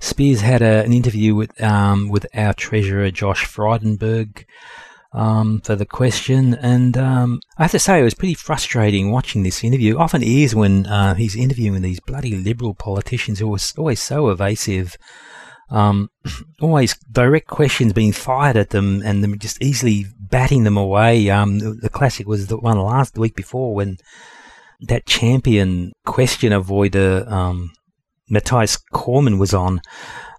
Speers 0.00 0.42
had 0.42 0.62
a, 0.62 0.84
an 0.84 0.92
interview 0.92 1.34
with 1.34 1.60
um, 1.62 2.08
with 2.08 2.26
our 2.34 2.52
treasurer 2.52 3.10
Josh 3.10 3.46
Frydenberg 3.46 4.44
um, 5.14 5.60
for 5.60 5.76
the 5.76 5.86
question. 5.86 6.54
And 6.54 6.98
um, 6.98 7.40
I 7.56 7.62
have 7.62 7.70
to 7.70 7.78
say, 7.78 8.00
it 8.00 8.04
was 8.04 8.14
pretty 8.14 8.34
frustrating 8.34 9.10
watching 9.10 9.44
this 9.44 9.64
interview. 9.64 9.96
Often 9.96 10.24
is 10.24 10.54
when 10.54 10.86
uh, 10.86 11.14
he's 11.14 11.36
interviewing 11.36 11.80
these 11.82 12.00
bloody 12.00 12.36
liberal 12.36 12.74
politicians 12.74 13.38
who 13.38 13.54
are 13.54 13.58
always 13.78 14.00
so 14.00 14.28
evasive. 14.28 14.96
Um, 15.70 16.10
always 16.60 16.96
direct 17.10 17.46
questions 17.46 17.92
being 17.92 18.12
fired 18.12 18.56
at 18.56 18.70
them 18.70 19.00
and 19.04 19.22
them 19.22 19.38
just 19.38 19.62
easily 19.62 20.06
batting 20.18 20.64
them 20.64 20.76
away. 20.76 21.30
Um, 21.30 21.60
the, 21.60 21.70
the 21.70 21.88
classic 21.88 22.26
was 22.26 22.48
the 22.48 22.58
one 22.58 22.78
last 22.78 23.16
week 23.16 23.36
before 23.36 23.74
when 23.74 23.96
that 24.80 25.06
champion 25.06 25.92
question 26.04 26.52
avoider, 26.52 27.30
um, 27.30 27.72
Mathias 28.28 28.76
Cormann 28.76 29.38
was 29.38 29.54
on. 29.54 29.80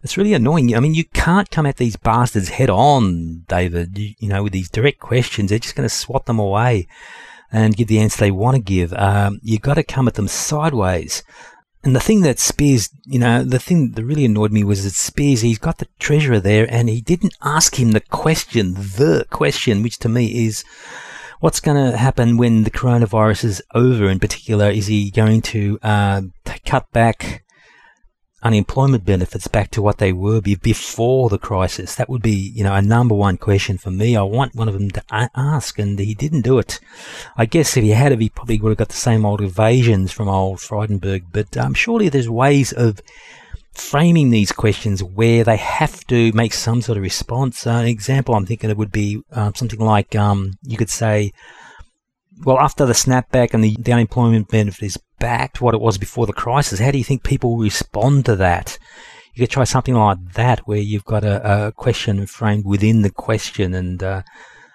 It's 0.05 0.17
really 0.17 0.35
annoying. 0.35 0.75
I 0.75 0.79
mean, 0.81 0.93
you 0.93 1.03
can't 1.03 1.49
come 1.49 1.65
at 1.65 1.77
these 1.77 1.95
bastards 1.95 2.49
head 2.49 2.69
on, 2.69 3.43
David. 3.47 3.97
You, 3.97 4.13
you 4.19 4.29
know, 4.29 4.43
with 4.43 4.53
these 4.53 4.69
direct 4.69 4.99
questions, 4.99 5.49
they're 5.49 5.57
just 5.57 5.75
going 5.75 5.89
to 5.89 5.95
swat 5.95 6.27
them 6.27 6.37
away 6.37 6.87
and 7.51 7.75
give 7.75 7.87
the 7.87 7.97
answer 7.97 8.19
they 8.19 8.29
want 8.29 8.55
to 8.55 8.61
give. 8.61 8.93
Um, 8.93 9.39
you've 9.41 9.63
got 9.63 9.73
to 9.73 9.83
come 9.83 10.07
at 10.07 10.13
them 10.13 10.27
sideways. 10.27 11.23
And 11.83 11.95
the 11.95 11.99
thing 11.99 12.21
that 12.21 12.37
Speers, 12.37 12.91
you 13.05 13.17
know, 13.17 13.43
the 13.43 13.57
thing 13.57 13.93
that 13.93 14.05
really 14.05 14.25
annoyed 14.25 14.51
me 14.51 14.63
was 14.63 14.83
that 14.83 14.93
Speers, 14.93 15.41
he's 15.41 15.57
got 15.57 15.79
the 15.79 15.87
treasurer 15.97 16.39
there 16.39 16.67
and 16.69 16.87
he 16.87 17.01
didn't 17.01 17.35
ask 17.41 17.79
him 17.79 17.93
the 17.93 17.99
question, 17.99 18.75
the 18.75 19.25
question, 19.31 19.81
which 19.81 19.97
to 19.97 20.07
me 20.07 20.45
is, 20.45 20.63
what's 21.39 21.59
going 21.59 21.83
to 21.83 21.97
happen 21.97 22.37
when 22.37 22.63
the 22.63 22.69
coronavirus 22.69 23.43
is 23.45 23.63
over 23.73 24.07
in 24.07 24.19
particular? 24.19 24.69
Is 24.69 24.85
he 24.85 25.09
going 25.09 25.41
to 25.41 25.79
uh, 25.81 26.21
cut 26.63 26.91
back 26.91 27.44
unemployment 28.45 29.03
benefits 29.03 29.47
back 29.47 29.71
to 29.71 29.81
what 29.81 29.97
they 29.97 30.13
were 30.13 30.39
before 30.39 31.29
the 31.29 31.39
crisis? 31.39 31.95
That 31.95 32.07
would 32.07 32.21
be, 32.21 32.51
you 32.55 32.63
know, 32.63 32.75
a 32.75 32.81
number 32.81 33.15
one 33.15 33.37
question 33.37 33.77
for 33.77 33.91
me. 33.91 34.15
I 34.15 34.21
want 34.21 34.55
one 34.55 34.69
of 34.69 34.75
them 34.75 34.91
to 34.91 35.29
ask, 35.35 35.79
and 35.79 35.97
he 35.97 36.13
didn't 36.13 36.41
do 36.41 36.59
it. 36.59 36.79
I 37.35 37.45
guess 37.45 37.75
if 37.75 37.83
he 37.83 37.89
had, 37.89 38.17
he 38.21 38.29
probably 38.29 38.59
would 38.59 38.69
have 38.69 38.77
got 38.77 38.89
the 38.89 38.95
same 38.95 39.25
old 39.25 39.41
evasions 39.41 40.11
from 40.11 40.29
old 40.29 40.59
Frydenberg. 40.59 41.23
But 41.31 41.57
um, 41.57 41.73
surely 41.73 42.07
there's 42.07 42.29
ways 42.29 42.71
of 42.71 43.01
framing 43.73 44.29
these 44.29 44.51
questions 44.51 45.03
where 45.03 45.43
they 45.43 45.57
have 45.57 46.05
to 46.07 46.31
make 46.33 46.53
some 46.53 46.81
sort 46.81 46.97
of 46.97 47.03
response. 47.03 47.65
Uh, 47.67 47.71
an 47.71 47.87
example 47.87 48.35
I'm 48.35 48.45
thinking 48.45 48.69
it 48.69 48.77
would 48.77 48.91
be 48.91 49.21
um, 49.31 49.53
something 49.55 49.79
like 49.79 50.15
um, 50.15 50.53
you 50.61 50.77
could 50.77 50.89
say, 50.89 51.31
well, 52.43 52.59
after 52.59 52.85
the 52.85 52.93
snapback 52.93 53.53
and 53.53 53.63
the, 53.63 53.75
the 53.79 53.91
unemployment 53.91 54.49
benefit 54.49 54.83
is 54.83 54.99
back 55.19 55.53
to 55.53 55.63
what 55.63 55.73
it 55.73 55.81
was 55.81 55.97
before 55.97 56.25
the 56.25 56.33
crisis, 56.33 56.79
how 56.79 56.91
do 56.91 56.97
you 56.97 57.03
think 57.03 57.23
people 57.23 57.57
respond 57.57 58.25
to 58.25 58.35
that? 58.37 58.77
You 59.33 59.43
could 59.43 59.51
try 59.51 59.65
something 59.65 59.95
like 59.95 60.33
that, 60.33 60.59
where 60.67 60.77
you've 60.77 61.05
got 61.05 61.23
a, 61.23 61.67
a 61.67 61.71
question 61.73 62.25
framed 62.25 62.65
within 62.65 63.01
the 63.01 63.09
question, 63.09 63.73
and 63.73 64.01
uh, 64.01 64.21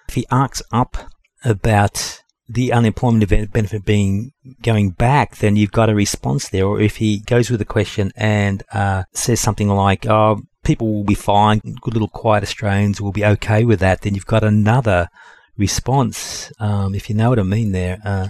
if 0.09 0.15
he 0.15 0.27
arcs 0.31 0.63
up 0.71 0.97
about 1.45 2.23
the 2.47 2.73
unemployment 2.73 3.53
benefit 3.53 3.85
being 3.85 4.33
going 4.63 4.91
back, 4.91 5.37
then 5.37 5.57
you've 5.57 5.71
got 5.71 5.89
a 5.89 5.95
response 5.95 6.49
there. 6.49 6.67
Or 6.67 6.81
if 6.81 6.97
he 6.97 7.21
goes 7.21 7.49
with 7.49 7.61
a 7.61 7.65
question 7.65 8.13
and 8.17 8.63
uh, 8.73 9.05
says 9.13 9.41
something 9.41 9.69
like, 9.69 10.07
"Oh, 10.07 10.43
people 10.65 10.93
will 10.93 11.05
be 11.05 11.15
fine, 11.15 11.61
good 11.81 11.95
little 11.95 12.09
quiet 12.09 12.43
Australians 12.43 13.01
will 13.01 13.13
be 13.13 13.25
okay 13.25 13.65
with 13.65 13.81
that," 13.81 14.03
then 14.03 14.15
you've 14.15 14.27
got 14.27 14.45
another 14.45 15.09
response. 15.57 16.53
Um, 16.59 16.95
if 16.95 17.09
you 17.09 17.15
know 17.15 17.31
what 17.31 17.39
I 17.39 17.45
mean, 17.45 17.73
there. 17.73 17.99
Uh, 18.05 18.29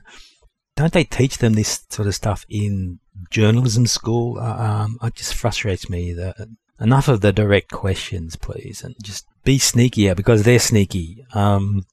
don't 0.80 0.94
they 0.94 1.04
teach 1.04 1.38
them 1.38 1.52
this 1.52 1.84
sort 1.90 2.08
of 2.08 2.14
stuff 2.14 2.46
in 2.48 3.00
journalism 3.30 3.86
school? 3.86 4.38
Uh, 4.38 4.56
um, 4.56 4.98
it 5.02 5.14
just 5.14 5.34
frustrates 5.34 5.90
me 5.90 6.14
that 6.14 6.48
enough 6.80 7.06
of 7.06 7.20
the 7.20 7.32
direct 7.32 7.70
questions, 7.70 8.34
please, 8.34 8.82
and 8.82 8.94
just 9.02 9.26
be 9.44 9.58
sneakier 9.58 10.16
because 10.16 10.42
they're 10.42 10.58
sneaky. 10.58 11.22
Um, 11.34 11.84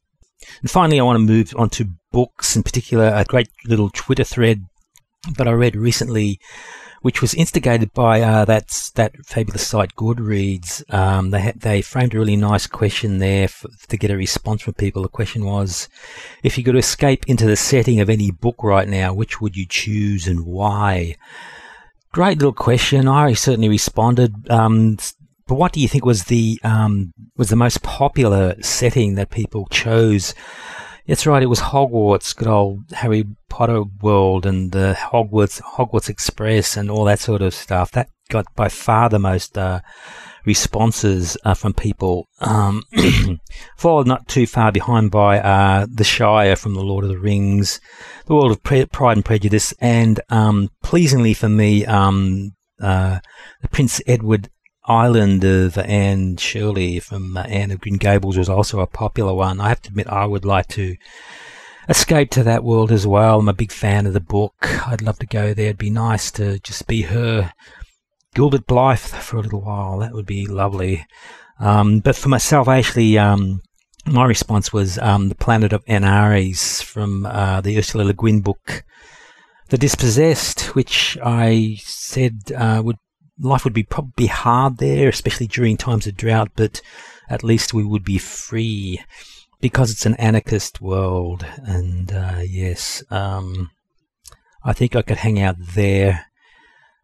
and 0.62 0.72
finally, 0.72 1.01
I 1.01 1.03
want 1.03 1.17
to 1.17 1.25
move 1.25 1.53
on 1.58 1.70
to 1.72 1.89
books, 2.13 2.56
in 2.56 2.63
particular, 2.63 3.12
a 3.13 3.25
great 3.25 3.50
little 3.65 3.89
Twitter 3.89 4.24
thread 4.24 4.65
that 5.38 5.50
I 5.50 5.51
read 5.51 5.75
recently, 5.75 6.39
which 7.01 7.22
was 7.22 7.34
instigated 7.34 7.94
by 7.94 8.22
uh, 8.22 8.46
that 8.46 8.92
that 8.96 9.16
fabulous 9.25 9.68
site 9.68 9.96
Goodreads. 9.96 10.84
Um, 10.94 11.32
they 11.32 11.54
they 11.56 11.82
framed 11.82 12.13
a 12.13 12.20
really 12.20 12.36
nice 12.36 12.68
question 12.68 13.20
there 13.20 13.48
for, 13.48 13.70
to 13.88 13.98
get 13.98 14.12
a 14.12 14.18
response 14.18 14.62
from 14.62 14.74
people. 14.74 15.01
The 15.01 15.10
question 15.10 15.46
was, 15.46 15.89
if 16.44 16.58
you 16.58 16.63
could 16.63 16.75
escape 16.75 17.25
into 17.27 17.46
the 17.46 17.56
setting 17.56 18.00
of 18.00 18.10
any 18.10 18.32
book 18.32 18.63
right 18.63 18.88
now, 18.88 19.13
which 19.13 19.42
would 19.42 19.56
you 19.56 19.66
choose 19.66 20.27
and 20.27 20.46
why? 20.46 21.16
Great 22.12 22.38
little 22.38 22.54
question. 22.54 23.08
I 23.08 23.34
certainly 23.34 23.70
responded. 23.70 24.50
Um, 24.50 24.98
but 25.48 25.56
what 25.56 25.72
do 25.72 25.80
you 25.80 25.88
think 25.88 26.06
was 26.06 26.25
the 26.25 26.60
um, 26.63 27.13
was 27.38 27.50
the 27.50 27.56
most 27.56 27.82
popular 27.84 28.56
setting 28.62 29.16
that 29.16 29.30
people 29.30 29.68
chose? 29.68 30.34
That's 31.08 31.26
right. 31.26 31.42
It 31.42 31.48
was 31.48 31.60
Hogwarts, 31.62 32.36
good 32.36 32.50
old 32.50 32.92
Harry 32.92 33.26
Potter 33.48 33.84
world, 34.02 34.46
and 34.46 34.74
the 34.74 34.98
Hogwarts 35.00 35.62
Hogwarts 35.62 36.10
Express, 36.10 36.76
and 36.76 36.92
all 36.92 37.06
that 37.06 37.20
sort 37.20 37.42
of 37.42 37.54
stuff. 37.54 37.92
That 37.92 38.10
got 38.30 38.54
by 38.56 38.68
far 38.68 39.08
the 39.08 39.18
most 39.18 39.58
uh, 39.58 39.80
responses 40.46 41.38
uh, 41.46 41.54
from 41.54 41.74
people. 41.74 42.28
Um, 42.42 42.84
followed 43.78 44.08
not 44.08 44.28
too 44.28 44.46
far 44.46 44.74
behind 44.74 45.12
by 45.12 45.40
uh, 45.40 45.88
the 45.90 46.04
Shire 46.04 46.58
from 46.58 46.74
the 46.74 46.84
Lord 46.84 47.06
of 47.06 47.10
the 47.10 47.20
Rings, 47.20 47.80
the 48.26 48.36
World 48.36 48.52
of 48.52 48.62
Pre- 48.64 48.86
Pride 48.88 49.18
and 49.18 49.26
Prejudice, 49.26 49.74
and 49.80 50.20
um, 50.30 50.70
pleasingly 50.84 51.34
for 51.34 51.48
me, 51.48 51.86
um, 51.86 52.52
uh, 52.82 53.20
the 53.62 53.70
Prince 53.70 54.02
Edward 54.08 54.50
Island 54.88 55.44
of 55.44 55.77
Anne 55.77 56.38
Shirley 56.38 57.00
from 57.00 57.36
uh, 57.36 57.41
Anne 57.41 57.72
of 57.72 57.82
Green 57.82 57.98
Gables 57.98 58.38
was 58.38 58.48
also 58.48 58.79
a 58.79 58.88
popular 58.88 59.34
one. 59.34 59.60
I 59.60 59.70
have 59.70 59.82
to 59.84 59.89
admit, 59.89 60.08
I 60.08 60.25
would 60.25 60.46
like 60.46 60.67
to 60.70 60.96
escape 61.89 62.32
to 62.32 62.44
that 62.44 62.63
world 62.63 62.91
as 62.91 63.06
well. 63.06 63.39
I'm 63.39 63.50
a 63.50 63.53
big 63.53 63.72
fan 63.72 64.06
of 64.06 64.13
the 64.13 64.22
book. 64.22 64.56
I'd 64.88 65.01
love 65.01 65.20
to 65.20 65.25
go 65.25 65.53
there. 65.53 65.67
It'd 65.67 65.77
be 65.77 65.89
nice 65.89 66.32
to 66.32 66.60
just 66.60 66.88
be 66.88 67.03
her 67.03 67.51
Gilbert 68.34 68.65
Blythe 68.65 69.00
for 69.00 69.38
a 69.38 69.41
little 69.41 69.62
while. 69.62 70.00
That 70.00 70.13
would 70.13 70.25
be 70.25 70.48
lovely. 70.48 71.06
Um, 71.60 72.00
but 72.00 72.15
for 72.15 72.29
myself, 72.29 72.70
actually, 72.70 73.17
um, 73.17 73.62
my 74.06 74.25
response 74.25 74.72
was 74.72 74.98
um, 75.00 75.27
the 75.27 75.36
planet 75.36 75.74
of 75.74 75.84
Anarres 75.86 76.82
from 76.82 77.25
uh, 77.25 77.60
the 77.60 77.77
Ursula 77.77 78.03
Le 78.03 78.13
Guin 78.13 78.41
book, 78.41 78.86
The 79.67 79.77
Dispossessed, 79.77 80.75
which 80.75 81.17
I 81.22 81.77
said 81.82 82.53
uh, 82.56 82.82
would 82.86 82.98
life 83.39 83.63
would 83.63 83.74
be 83.74 83.84
probably 83.84 84.27
hard 84.27 84.77
there, 84.77 85.10
especially 85.10 85.48
during 85.48 85.77
times 85.77 86.08
of 86.08 86.17
drought, 86.17 86.51
but 86.56 86.82
at 87.29 87.44
least 87.44 87.74
we 87.74 87.84
would 87.84 88.03
be 88.03 88.17
free 88.17 89.01
because 89.60 89.91
it's 89.91 90.06
an 90.06 90.15
anarchist 90.15 90.82
world. 90.82 91.46
And 91.58 92.12
uh, 92.12 92.41
yes, 92.44 93.03
um, 93.10 93.72
I 94.63 94.74
think 94.74 94.96
I 94.96 95.01
could 95.01 95.17
hang 95.17 95.39
out 95.39 95.56
there. 95.60 96.25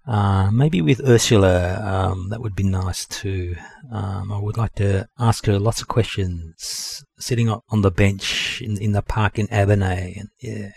Uh, 0.05 0.51
maybe 0.51 0.81
with 0.81 1.07
Ursula, 1.07 1.79
um, 1.81 2.27
that 2.29 2.41
would 2.41 2.55
be 2.55 2.63
nice 2.63 3.05
too. 3.05 3.55
Um, 3.89 4.33
I 4.33 4.39
would 4.39 4.57
like 4.57 4.75
to 4.75 5.07
ask 5.17 5.45
her 5.45 5.57
lots 5.57 5.81
of 5.81 5.87
questions, 5.87 7.05
sitting 7.17 7.49
on 7.49 7.81
the 7.81 7.91
bench 7.91 8.61
in, 8.61 8.77
in 8.81 8.91
the 8.91 9.01
park 9.01 9.39
in 9.39 9.47
Abbenay, 9.47 10.19
and 10.19 10.29
yeah, 10.41 10.71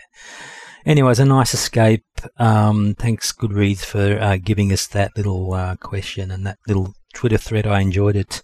Anyways, 0.87 1.19
a 1.19 1.25
nice 1.25 1.53
escape. 1.53 2.05
Um, 2.37 2.95
thanks, 2.95 3.31
Goodreads, 3.31 3.85
for 3.85 4.19
uh, 4.19 4.37
giving 4.37 4.71
us 4.71 4.87
that 4.87 5.15
little 5.15 5.53
uh, 5.53 5.75
question 5.75 6.31
and 6.31 6.45
that 6.45 6.57
little 6.67 6.93
Twitter 7.13 7.37
thread. 7.37 7.67
I 7.67 7.81
enjoyed 7.81 8.15
it. 8.15 8.41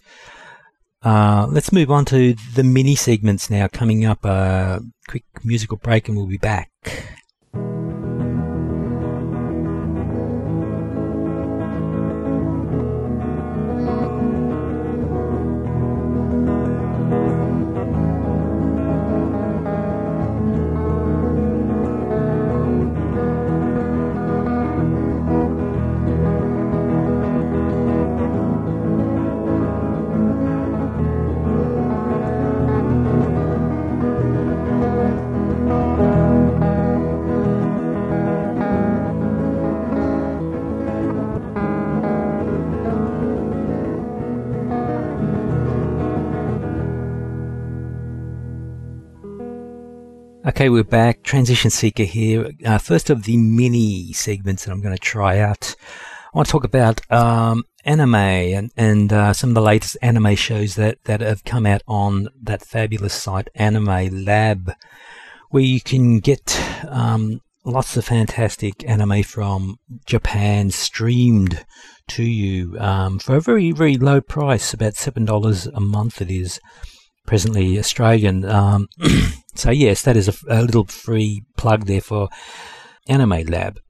Uh, 1.02 1.46
let's 1.50 1.72
move 1.72 1.90
on 1.90 2.04
to 2.06 2.34
the 2.54 2.64
mini 2.64 2.94
segments 2.94 3.50
now. 3.50 3.68
Coming 3.68 4.04
up, 4.04 4.24
a 4.24 4.28
uh, 4.28 4.80
quick 5.06 5.24
musical 5.44 5.76
break, 5.76 6.08
and 6.08 6.16
we'll 6.16 6.26
be 6.26 6.38
back. 6.38 6.70
Okay, 50.64 50.70
we're 50.70 50.82
back. 50.82 51.22
Transition 51.22 51.70
Seeker 51.70 52.04
here. 52.04 52.50
Uh, 52.64 52.78
first 52.78 53.10
of 53.10 53.24
the 53.24 53.36
mini 53.36 54.14
segments 54.14 54.64
that 54.64 54.72
I'm 54.72 54.80
going 54.80 54.96
to 54.96 54.98
try 54.98 55.38
out. 55.38 55.76
I 55.82 56.30
want 56.38 56.48
to 56.48 56.52
talk 56.52 56.64
about 56.64 57.02
um, 57.12 57.64
anime 57.84 58.14
and, 58.14 58.70
and 58.74 59.12
uh, 59.12 59.34
some 59.34 59.50
of 59.50 59.54
the 59.56 59.60
latest 59.60 59.98
anime 60.00 60.36
shows 60.36 60.76
that, 60.76 61.04
that 61.04 61.20
have 61.20 61.44
come 61.44 61.66
out 61.66 61.82
on 61.86 62.28
that 62.40 62.64
fabulous 62.64 63.12
site, 63.12 63.50
Anime 63.54 64.24
Lab, 64.24 64.72
where 65.50 65.62
you 65.62 65.82
can 65.82 66.20
get 66.20 66.58
um, 66.88 67.42
lots 67.66 67.98
of 67.98 68.06
fantastic 68.06 68.88
anime 68.88 69.22
from 69.22 69.76
Japan 70.06 70.70
streamed 70.70 71.62
to 72.08 72.22
you 72.22 72.78
um, 72.78 73.18
for 73.18 73.36
a 73.36 73.40
very, 73.42 73.70
very 73.70 73.98
low 73.98 74.22
price, 74.22 74.72
about 74.72 74.94
$7 74.94 75.70
a 75.74 75.80
month 75.80 76.22
it 76.22 76.30
is 76.30 76.58
presently 77.26 77.78
Australian. 77.78 78.46
So 79.54 79.70
yes, 79.70 80.02
that 80.02 80.16
is 80.16 80.28
a, 80.28 80.34
a, 80.48 80.62
little 80.62 80.84
free 80.84 81.44
plug 81.56 81.86
there 81.86 82.00
for 82.00 82.28
Anime 83.08 83.44
Lab. 83.46 83.80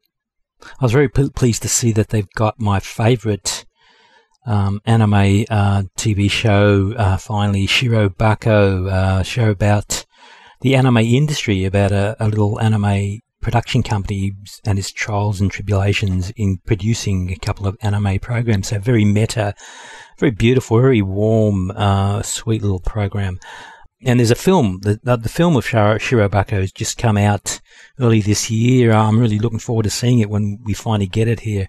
I 0.63 0.85
was 0.85 0.93
very 0.93 1.09
p- 1.09 1.31
pleased 1.31 1.63
to 1.63 1.69
see 1.69 1.93
that 1.93 2.09
they've 2.09 2.31
got 2.35 2.61
my 2.61 2.81
favourite 2.81 3.65
um, 4.47 4.81
anime 4.85 5.45
uh, 5.51 5.83
TV 5.97 6.31
show 6.31 6.93
uh, 6.97 7.17
finally, 7.17 7.67
Shirobako, 7.67 8.91
uh, 8.91 9.23
show 9.23 9.51
about 9.51 10.05
the 10.61 10.75
anime 10.75 10.99
industry, 10.99 11.65
about 11.65 11.93
a, 11.93 12.17
a 12.21 12.29
little 12.29 12.61
anime 12.61 13.21
production 13.41 13.83
company 13.83 14.33
and 14.65 14.79
its 14.79 14.91
trials 14.91 15.41
and 15.41 15.51
tribulations 15.51 16.31
in 16.37 16.57
producing 16.65 17.31
a 17.31 17.37
couple 17.37 17.67
of 17.67 17.77
anime 17.83 18.19
programs. 18.19 18.69
So 18.69 18.79
very 18.79 19.05
meta, 19.05 19.55
very 20.19 20.33
beautiful, 20.33 20.81
very 20.81 21.03
warm, 21.03 21.71
uh, 21.71 22.23
sweet 22.23 22.63
little 22.63 22.81
program. 22.81 23.39
And 24.03 24.21
there's 24.21 24.31
a 24.31 24.37
film, 24.37 24.81
the, 24.83 24.99
the 25.03 25.29
film 25.29 25.57
of 25.57 25.67
Shiro, 25.67 25.97
Shirobako 25.97 26.61
has 26.61 26.73
just 26.73 26.99
come 26.99 27.17
out 27.17 27.61
early 27.99 28.21
this 28.21 28.51
year. 28.51 28.93
I'm 28.93 29.19
really 29.19 29.39
looking 29.39 29.59
forward 29.59 29.85
to 29.85 29.91
seeing 29.91 30.19
it 30.19 30.29
when 30.29 30.59
we 30.63 30.75
finally 30.75 31.07
get 31.07 31.29
it 31.29 31.41
here, 31.41 31.69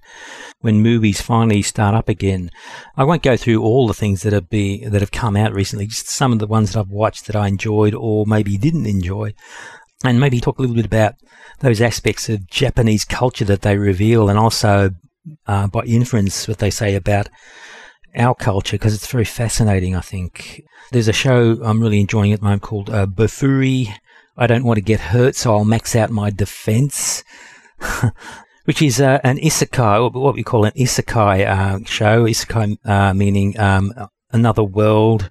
when 0.59 0.81
movies 0.81 1.21
finally 1.21 1.61
start 1.61 1.95
up 1.95 2.09
again. 2.09 2.51
I 2.97 3.05
won't 3.05 3.23
go 3.23 3.37
through 3.37 3.63
all 3.63 3.87
the 3.87 3.93
things 3.93 4.23
that 4.23 4.33
have 4.33 4.49
be, 4.49 4.85
that 4.85 5.01
have 5.01 5.11
come 5.11 5.37
out 5.37 5.53
recently, 5.53 5.87
just 5.87 6.09
some 6.09 6.33
of 6.33 6.39
the 6.39 6.47
ones 6.47 6.73
that 6.73 6.79
I've 6.79 6.89
watched 6.89 7.27
that 7.27 7.37
I 7.37 7.47
enjoyed 7.47 7.93
or 7.93 8.25
maybe 8.25 8.57
didn't 8.57 8.85
enjoy. 8.85 9.33
And 10.03 10.19
maybe 10.19 10.41
talk 10.41 10.57
a 10.57 10.61
little 10.61 10.75
bit 10.75 10.85
about 10.85 11.15
those 11.59 11.79
aspects 11.79 12.27
of 12.27 12.47
Japanese 12.47 13.05
culture 13.05 13.45
that 13.45 13.61
they 13.61 13.77
reveal 13.77 14.29
and 14.29 14.37
also 14.37 14.91
uh, 15.47 15.67
by 15.67 15.83
inference 15.83 16.47
what 16.47 16.57
they 16.57 16.69
say 16.69 16.95
about 16.95 17.29
our 18.17 18.35
culture 18.35 18.75
because 18.75 18.93
it's 18.93 19.07
very 19.07 19.25
fascinating, 19.25 19.95
I 19.95 20.01
think. 20.01 20.63
There's 20.91 21.07
a 21.07 21.13
show 21.13 21.59
I'm 21.63 21.81
really 21.81 21.99
enjoying 21.99 22.33
at 22.33 22.39
the 22.39 22.45
moment 22.45 22.61
called 22.61 22.89
uh, 22.89 23.05
Bofuri. 23.05 23.93
I 24.37 24.47
don't 24.47 24.63
want 24.63 24.77
to 24.77 24.81
get 24.81 24.99
hurt, 24.99 25.35
so 25.35 25.53
I'll 25.53 25.65
max 25.65 25.95
out 25.95 26.09
my 26.09 26.29
defense. 26.29 27.23
Which 28.65 28.81
is 28.81 28.99
uh, 28.99 29.19
an 29.23 29.37
isekai, 29.37 30.11
what 30.13 30.33
we 30.33 30.43
call 30.43 30.65
an 30.65 30.71
isekai 30.71 31.45
uh, 31.47 31.85
show. 31.85 32.25
Isekai 32.25 32.77
uh, 32.83 33.13
meaning 33.13 33.59
um, 33.59 33.93
another 34.31 34.63
world. 34.63 35.29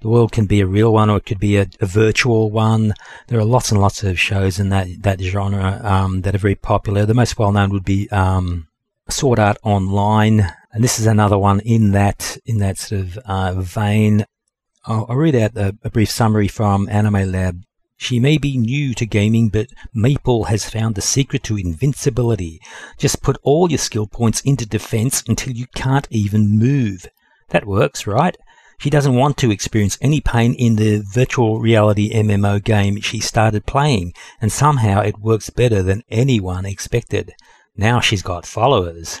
the 0.00 0.08
world 0.08 0.32
can 0.32 0.46
be 0.46 0.60
a 0.60 0.66
real 0.66 0.92
one 0.92 1.10
or 1.10 1.18
it 1.18 1.26
could 1.26 1.38
be 1.38 1.56
a, 1.56 1.66
a 1.80 1.86
virtual 1.86 2.50
one. 2.50 2.94
There 3.28 3.38
are 3.38 3.44
lots 3.44 3.70
and 3.70 3.80
lots 3.80 4.02
of 4.02 4.18
shows 4.18 4.58
in 4.58 4.70
that 4.70 4.88
that 5.02 5.20
genre 5.20 5.80
um, 5.84 6.22
that 6.22 6.34
are 6.34 6.38
very 6.38 6.54
popular. 6.54 7.04
The 7.04 7.14
most 7.14 7.38
well 7.38 7.52
known 7.52 7.70
would 7.70 7.84
be 7.84 8.08
um, 8.10 8.68
Sword 9.08 9.38
Art 9.38 9.58
Online, 9.62 10.52
and 10.72 10.84
this 10.84 10.98
is 10.98 11.06
another 11.06 11.38
one 11.38 11.60
in 11.60 11.92
that 11.92 12.38
in 12.46 12.58
that 12.58 12.78
sort 12.78 13.00
of 13.02 13.18
uh, 13.18 13.54
vein. 13.60 14.24
I'll, 14.86 15.06
I'll, 15.08 15.16
read 15.16 15.34
out 15.34 15.56
a, 15.56 15.76
a 15.82 15.90
brief 15.90 16.10
summary 16.10 16.48
from 16.48 16.88
Anime 16.88 17.30
Lab. 17.30 17.62
She 17.96 18.18
may 18.18 18.38
be 18.38 18.56
new 18.56 18.94
to 18.94 19.04
gaming, 19.04 19.50
but 19.50 19.66
Maple 19.92 20.44
has 20.44 20.70
found 20.70 20.94
the 20.94 21.02
secret 21.02 21.42
to 21.44 21.58
invincibility. 21.58 22.58
Just 22.96 23.22
put 23.22 23.36
all 23.42 23.68
your 23.68 23.78
skill 23.78 24.06
points 24.06 24.40
into 24.40 24.64
defense 24.64 25.22
until 25.28 25.52
you 25.52 25.66
can't 25.74 26.08
even 26.10 26.58
move. 26.58 27.06
That 27.50 27.66
works, 27.66 28.06
right? 28.06 28.36
She 28.78 28.88
doesn't 28.88 29.14
want 29.16 29.36
to 29.38 29.50
experience 29.50 29.98
any 30.00 30.22
pain 30.22 30.54
in 30.54 30.76
the 30.76 31.04
virtual 31.12 31.60
reality 31.60 32.14
MMO 32.14 32.64
game 32.64 33.02
she 33.02 33.20
started 33.20 33.66
playing, 33.66 34.14
and 34.40 34.50
somehow 34.50 35.02
it 35.02 35.18
works 35.18 35.50
better 35.50 35.82
than 35.82 36.02
anyone 36.08 36.64
expected. 36.64 37.34
Now 37.76 38.00
she's 38.00 38.22
got 38.22 38.46
followers. 38.46 39.20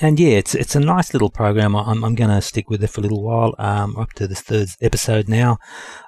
And 0.00 0.18
yeah, 0.18 0.30
it's 0.38 0.54
it's 0.56 0.74
a 0.74 0.80
nice 0.80 1.12
little 1.12 1.30
program. 1.30 1.76
I'm, 1.76 2.04
I'm 2.04 2.16
going 2.16 2.30
to 2.30 2.42
stick 2.42 2.68
with 2.68 2.82
it 2.82 2.88
for 2.88 3.00
a 3.00 3.02
little 3.02 3.22
while. 3.22 3.54
Um, 3.58 3.96
up 3.96 4.12
to 4.14 4.26
this 4.26 4.40
third 4.40 4.68
episode 4.80 5.28
now, 5.28 5.58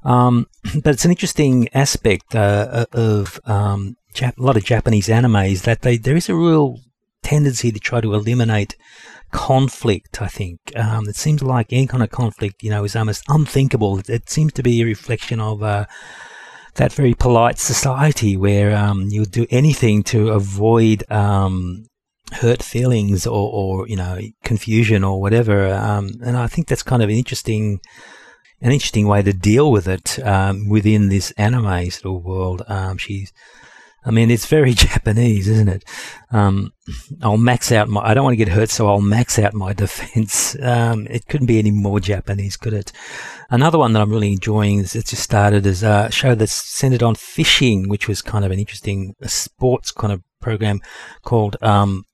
um, 0.02 0.46
but 0.82 0.94
it's 0.94 1.04
an 1.04 1.12
interesting 1.12 1.68
aspect 1.72 2.34
uh, 2.34 2.86
of 2.92 3.38
um, 3.44 3.96
Jap- 4.12 4.38
a 4.38 4.42
lot 4.42 4.56
of 4.56 4.64
Japanese 4.64 5.06
animes 5.06 5.62
that 5.62 5.82
they 5.82 5.98
there 5.98 6.16
is 6.16 6.28
a 6.28 6.34
real 6.34 6.80
tendency 7.22 7.70
to 7.70 7.78
try 7.78 8.00
to 8.00 8.12
eliminate 8.12 8.76
conflict, 9.30 10.20
I 10.20 10.28
think. 10.28 10.58
Um, 10.74 11.08
it 11.08 11.16
seems 11.16 11.42
like 11.42 11.72
any 11.72 11.86
kind 11.86 12.02
of 12.02 12.10
conflict, 12.10 12.62
you 12.62 12.70
know, 12.70 12.84
is 12.84 12.96
almost 12.96 13.24
unthinkable. 13.28 13.98
It, 13.98 14.08
it 14.08 14.30
seems 14.30 14.52
to 14.54 14.62
be 14.62 14.80
a 14.80 14.84
reflection 14.84 15.40
of 15.40 15.62
uh, 15.62 15.86
that 16.74 16.92
very 16.92 17.14
polite 17.14 17.58
society 17.58 18.36
where 18.36 18.76
um, 18.76 19.08
you'll 19.10 19.26
do 19.26 19.46
anything 19.50 20.02
to 20.04 20.30
avoid 20.30 21.08
um, 21.10 21.86
hurt 22.32 22.62
feelings 22.62 23.26
or, 23.26 23.50
or, 23.52 23.88
you 23.88 23.96
know, 23.96 24.18
confusion 24.42 25.04
or 25.04 25.20
whatever. 25.20 25.72
Um, 25.72 26.10
and 26.24 26.36
I 26.36 26.46
think 26.46 26.68
that's 26.68 26.82
kind 26.82 27.02
of 27.02 27.08
an 27.08 27.16
interesting 27.16 27.80
an 28.62 28.72
interesting 28.72 29.06
way 29.06 29.22
to 29.22 29.34
deal 29.34 29.70
with 29.70 29.86
it 29.86 30.18
um, 30.24 30.68
within 30.68 31.10
this 31.10 31.30
anime 31.32 31.90
sort 31.90 32.16
of 32.16 32.24
world. 32.24 32.62
Um, 32.68 32.96
she's 32.96 33.30
I 34.06 34.12
mean, 34.12 34.30
it's 34.30 34.46
very 34.46 34.72
Japanese, 34.74 35.48
isn't 35.48 35.68
it? 35.68 35.84
Um, 36.30 36.72
I'll 37.22 37.36
max 37.36 37.72
out 37.72 37.88
my. 37.88 38.00
I 38.02 38.14
don't 38.14 38.22
want 38.22 38.34
to 38.34 38.44
get 38.44 38.48
hurt, 38.48 38.70
so 38.70 38.88
I'll 38.88 39.00
max 39.00 39.38
out 39.38 39.52
my 39.52 39.72
defense. 39.84 40.56
Um, 40.62 41.08
it 41.10 41.26
couldn't 41.26 41.48
be 41.48 41.58
any 41.58 41.72
more 41.72 41.98
Japanese, 41.98 42.56
could 42.56 42.72
it? 42.72 42.92
Another 43.50 43.78
one 43.78 43.92
that 43.92 44.02
I'm 44.02 44.10
really 44.10 44.32
enjoying 44.32 44.78
is 44.78 44.94
it 44.94 45.06
just 45.06 45.22
started 45.22 45.66
as 45.66 45.82
a 45.82 46.08
show 46.10 46.36
that's 46.36 46.52
centered 46.52 47.02
on 47.02 47.16
fishing, 47.16 47.88
which 47.88 48.06
was 48.06 48.22
kind 48.22 48.44
of 48.44 48.52
an 48.52 48.60
interesting 48.60 49.14
sports 49.22 49.90
kind 49.90 50.12
of 50.12 50.22
program 50.40 50.80
called 51.22 51.56
um, 51.62 52.04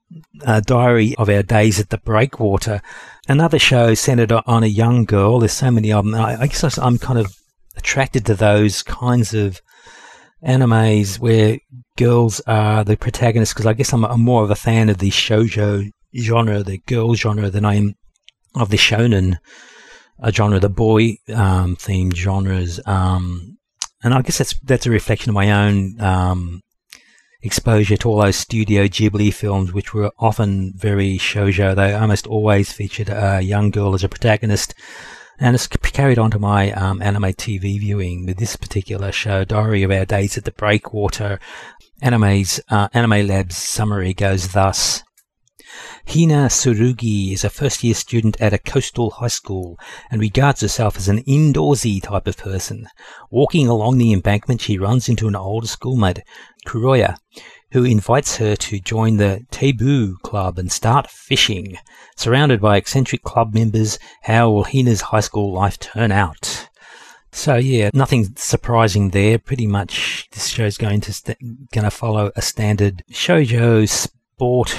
Diary 0.67 1.15
of 1.17 1.29
Our 1.29 1.43
Days 1.43 1.81
at 1.81 1.91
the 1.91 1.99
Breakwater. 1.99 2.83
Another 3.29 3.59
show 3.59 3.95
centered 3.95 4.33
on 4.33 4.63
a 4.63 4.67
young 4.67 5.05
girl. 5.05 5.39
There's 5.39 5.53
so 5.53 5.71
many 5.71 5.93
of 5.93 6.05
them. 6.05 6.15
I, 6.15 6.43
I 6.43 6.47
guess 6.47 6.79
I'm 6.79 6.99
kind 6.99 7.19
of 7.19 7.35
attracted 7.77 8.27
to 8.27 8.35
those 8.35 8.83
kinds 8.83 9.35
of 9.35 9.61
animes 10.45 11.19
where 11.19 11.59
girls 11.97 12.41
are 12.47 12.85
the 12.85 12.97
protagonists 12.97 13.55
because 13.55 13.67
I 13.67 13.75
guess 13.75 13.93
I'm, 13.93 14.05
I'm, 14.05 14.21
more 14.21 14.43
of 14.43 14.51
a 14.51 14.57
fan 14.57 14.89
of 14.89 14.99
the 14.99 15.11
shoujo 15.11 15.91
genre, 16.17 16.63
the 16.63 16.79
girl 16.79 17.15
genre, 17.15 17.49
than 17.51 17.65
I 17.65 17.77
am 17.77 17.95
of 18.55 18.71
the 18.71 18.77
shonen 18.77 19.37
genre, 20.31 20.59
the 20.59 20.69
boy 20.69 21.17
um, 21.29 21.77
themed 21.77 22.15
genres. 22.15 22.81
Um, 22.87 23.59
and 24.03 24.13
I 24.15 24.23
guess 24.23 24.39
that's 24.39 24.55
that's 24.65 24.87
a 24.87 24.91
reflection 24.91 25.31
of 25.31 25.35
my 25.35 25.53
own 25.53 26.01
um, 26.01 26.61
exposure 27.43 27.97
to 27.97 28.09
all 28.09 28.23
those 28.23 28.37
Studio 28.37 28.85
Ghibli 28.85 29.33
films, 29.33 29.73
which 29.73 29.93
were 29.93 30.13
often 30.19 30.73
very 30.77 31.19
shoujo. 31.19 31.75
They 31.75 31.95
almost 31.95 32.27
always 32.27 32.73
featured 32.73 33.09
a 33.09 33.41
young 33.41 33.71
girl 33.71 33.95
as 33.95 34.05
a 34.05 34.09
protagonist 34.09 34.75
and 35.43 35.57
it's 35.57 35.67
carried 35.67 36.21
on 36.21 36.31
to 36.31 36.39
my 36.39 36.71
um, 36.73 37.03
anime 37.03 37.33
TV 37.33 37.81
viewing 37.81 38.27
with 38.27 38.39
this 38.39 38.55
particular 38.55 39.11
show, 39.11 39.45
Diary 39.45 39.83
of 39.83 39.91
Our 39.91 40.05
Days 40.05 40.39
at 40.39 40.45
the 40.45 40.53
Breakwater. 40.53 41.41
Anime's 42.01 42.61
uh, 42.71 42.89
Anime 42.95 43.27
Lab's 43.27 43.57
summary 43.57 44.15
goes 44.15 44.53
thus. 44.53 45.03
Hina 46.07 46.47
Tsurugi 46.49 47.33
is 47.33 47.45
a 47.45 47.51
first 47.51 47.83
year 47.83 47.95
student 47.95 48.41
at 48.41 48.53
a 48.53 48.59
coastal 48.59 49.11
high 49.11 49.29
school 49.29 49.79
and 50.11 50.21
regards 50.21 50.61
herself 50.61 50.97
as 50.97 51.09
an 51.09 51.25
indoorsy 51.25 52.01
type 52.03 52.27
of 52.27 52.37
person. 52.37 52.87
Walking 53.31 53.67
along 53.67 53.99
the 53.99 54.13
embankment, 54.13 54.61
she 54.61 54.79
runs 54.79 55.09
into 55.09 55.29
an 55.29 55.35
older 55.35 55.67
schoolmate, 55.67 56.21
Kuroiwa, 56.67 57.17
who 57.73 57.85
invites 57.85 58.37
her 58.37 58.57
to 58.57 58.81
join 58.81 59.17
the 59.17 59.45
Teibu 59.51 60.21
Club 60.23 60.59
and 60.59 60.71
start 60.71 61.11
fishing. 61.11 61.79
Surrounded 62.17 62.61
by 62.61 62.77
eccentric 62.77 63.23
club 63.23 63.55
members, 63.55 63.99
how 64.23 64.51
will 64.51 64.65
Hina's 64.65 65.01
high 65.01 65.21
school 65.21 65.53
life 65.53 65.79
turn 65.79 66.13
out? 66.13 66.69
So 67.33 67.57
yeah, 67.57 67.91
nothing 67.95 68.37
surprising 68.37 69.11
there. 69.11 69.39
Pretty 69.39 69.67
much, 69.67 70.29
this 70.33 70.49
show's 70.49 70.77
going 70.77 71.01
to 71.03 71.13
st- 71.13 71.71
going 71.73 71.85
to 71.85 71.91
follow 71.91 72.31
a 72.37 72.43
standard 72.43 73.03
shojo 73.11 73.89
sport 73.89 74.79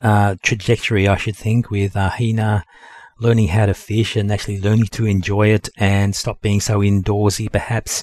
uh, 0.00 0.34
trajectory, 0.42 1.06
I 1.06 1.16
should 1.16 1.36
think, 1.36 1.70
with 1.70 1.96
uh, 1.96 2.10
Hina 2.10 2.64
learning 3.22 3.48
how 3.48 3.66
to 3.66 3.74
fish 3.74 4.16
and 4.16 4.32
actually 4.32 4.60
learning 4.60 4.86
to 4.86 5.06
enjoy 5.06 5.48
it 5.48 5.68
and 5.76 6.14
stop 6.14 6.40
being 6.40 6.60
so 6.60 6.80
indoorsy, 6.80 7.50
perhaps 7.50 8.02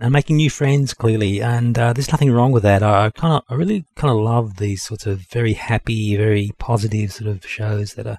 and 0.00 0.12
making 0.12 0.36
new 0.36 0.50
friends 0.50 0.94
clearly 0.94 1.40
and 1.42 1.78
uh, 1.78 1.92
there's 1.92 2.10
nothing 2.10 2.32
wrong 2.32 2.52
with 2.52 2.62
that. 2.62 2.82
I 2.82 3.10
kind 3.10 3.34
of 3.34 3.42
i 3.48 3.54
really 3.54 3.84
kind 3.96 4.10
of 4.10 4.18
love 4.18 4.56
these 4.56 4.82
sorts 4.82 5.06
of 5.06 5.20
very 5.30 5.52
happy 5.52 6.16
very 6.16 6.52
positive 6.58 7.12
sort 7.12 7.30
of 7.30 7.46
shows 7.46 7.94
that 7.94 8.06
are 8.06 8.18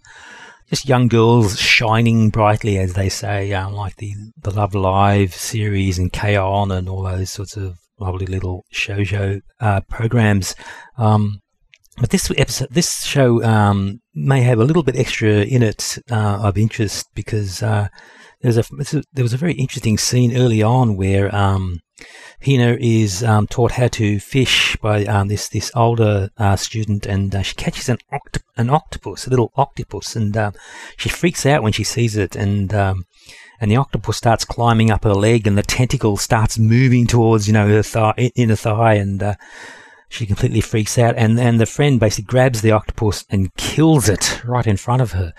just 0.69 0.87
young 0.87 1.07
girls 1.07 1.59
shining 1.59 2.29
brightly 2.29 2.77
as 2.77 2.93
they 2.93 3.09
say 3.09 3.53
um, 3.53 3.73
like 3.73 3.97
the 3.97 4.13
the 4.41 4.51
love 4.51 4.73
live 4.73 5.33
series 5.33 5.99
and 5.99 6.13
k-on! 6.13 6.71
and 6.71 6.87
all 6.89 7.03
those 7.03 7.29
sorts 7.29 7.57
of 7.57 7.77
lovely 7.99 8.25
little 8.25 8.65
shoujo 8.73 9.41
uh, 9.59 9.81
programs. 9.89 10.55
Um, 10.97 11.39
but 11.97 12.09
this 12.09 12.31
episode, 12.37 12.69
this 12.71 13.03
show 13.03 13.43
um, 13.43 14.01
may 14.15 14.41
have 14.41 14.59
a 14.59 14.63
little 14.63 14.83
bit 14.83 14.95
extra 14.95 15.29
in 15.29 15.61
it 15.61 15.99
uh, 16.09 16.39
of 16.41 16.57
interest 16.57 17.07
because 17.13 17.61
uh, 17.61 17.87
there's 18.43 18.57
a, 18.57 19.03
there 19.13 19.23
was 19.23 19.33
a 19.33 19.37
very 19.37 19.53
interesting 19.53 19.97
scene 19.97 20.35
early 20.35 20.61
on 20.61 20.97
where 20.97 21.33
um, 21.33 21.79
Hina 22.45 22.77
is 22.79 23.23
um, 23.23 23.47
taught 23.47 23.71
how 23.71 23.87
to 23.87 24.19
fish 24.19 24.75
by 24.81 25.05
um, 25.05 25.29
this 25.29 25.47
this 25.47 25.71
older 25.73 26.29
uh, 26.37 26.57
student, 26.57 27.05
and 27.05 27.33
uh, 27.33 27.41
she 27.41 27.55
catches 27.55 27.87
an 27.87 27.97
oct- 28.11 28.43
an 28.57 28.69
octopus, 28.69 29.25
a 29.25 29.29
little 29.29 29.53
octopus, 29.55 30.15
and 30.17 30.35
uh, 30.35 30.51
she 30.97 31.07
freaks 31.07 31.45
out 31.45 31.63
when 31.63 31.71
she 31.71 31.85
sees 31.85 32.17
it, 32.17 32.35
and 32.35 32.73
um, 32.73 33.05
and 33.61 33.71
the 33.71 33.77
octopus 33.77 34.17
starts 34.17 34.43
climbing 34.43 34.91
up 34.91 35.05
her 35.05 35.13
leg, 35.13 35.47
and 35.47 35.57
the 35.57 35.63
tentacle 35.63 36.17
starts 36.17 36.59
moving 36.59 37.07
towards 37.07 37.47
you 37.47 37.53
know 37.53 37.69
her 37.69 37.83
thigh, 37.83 38.31
inner 38.35 38.57
thigh, 38.57 38.95
and 38.95 39.23
uh, 39.23 39.35
she 40.13 40.25
completely 40.25 40.61
freaks 40.61 40.97
out, 40.97 41.15
and, 41.17 41.39
and 41.39 41.59
the 41.59 41.65
friend 41.65 41.99
basically 41.99 42.25
grabs 42.25 42.61
the 42.61 42.71
octopus 42.71 43.25
and 43.29 43.53
kills 43.55 44.07
it 44.07 44.43
right 44.45 44.67
in 44.67 44.77
front 44.77 45.01
of 45.01 45.13
her. 45.13 45.33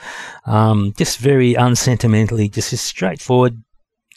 Um, 0.46 0.92
just 0.96 1.18
very 1.18 1.54
unsentimentally, 1.54 2.48
just, 2.48 2.70
just 2.70 2.84
straightforward, 2.84 3.62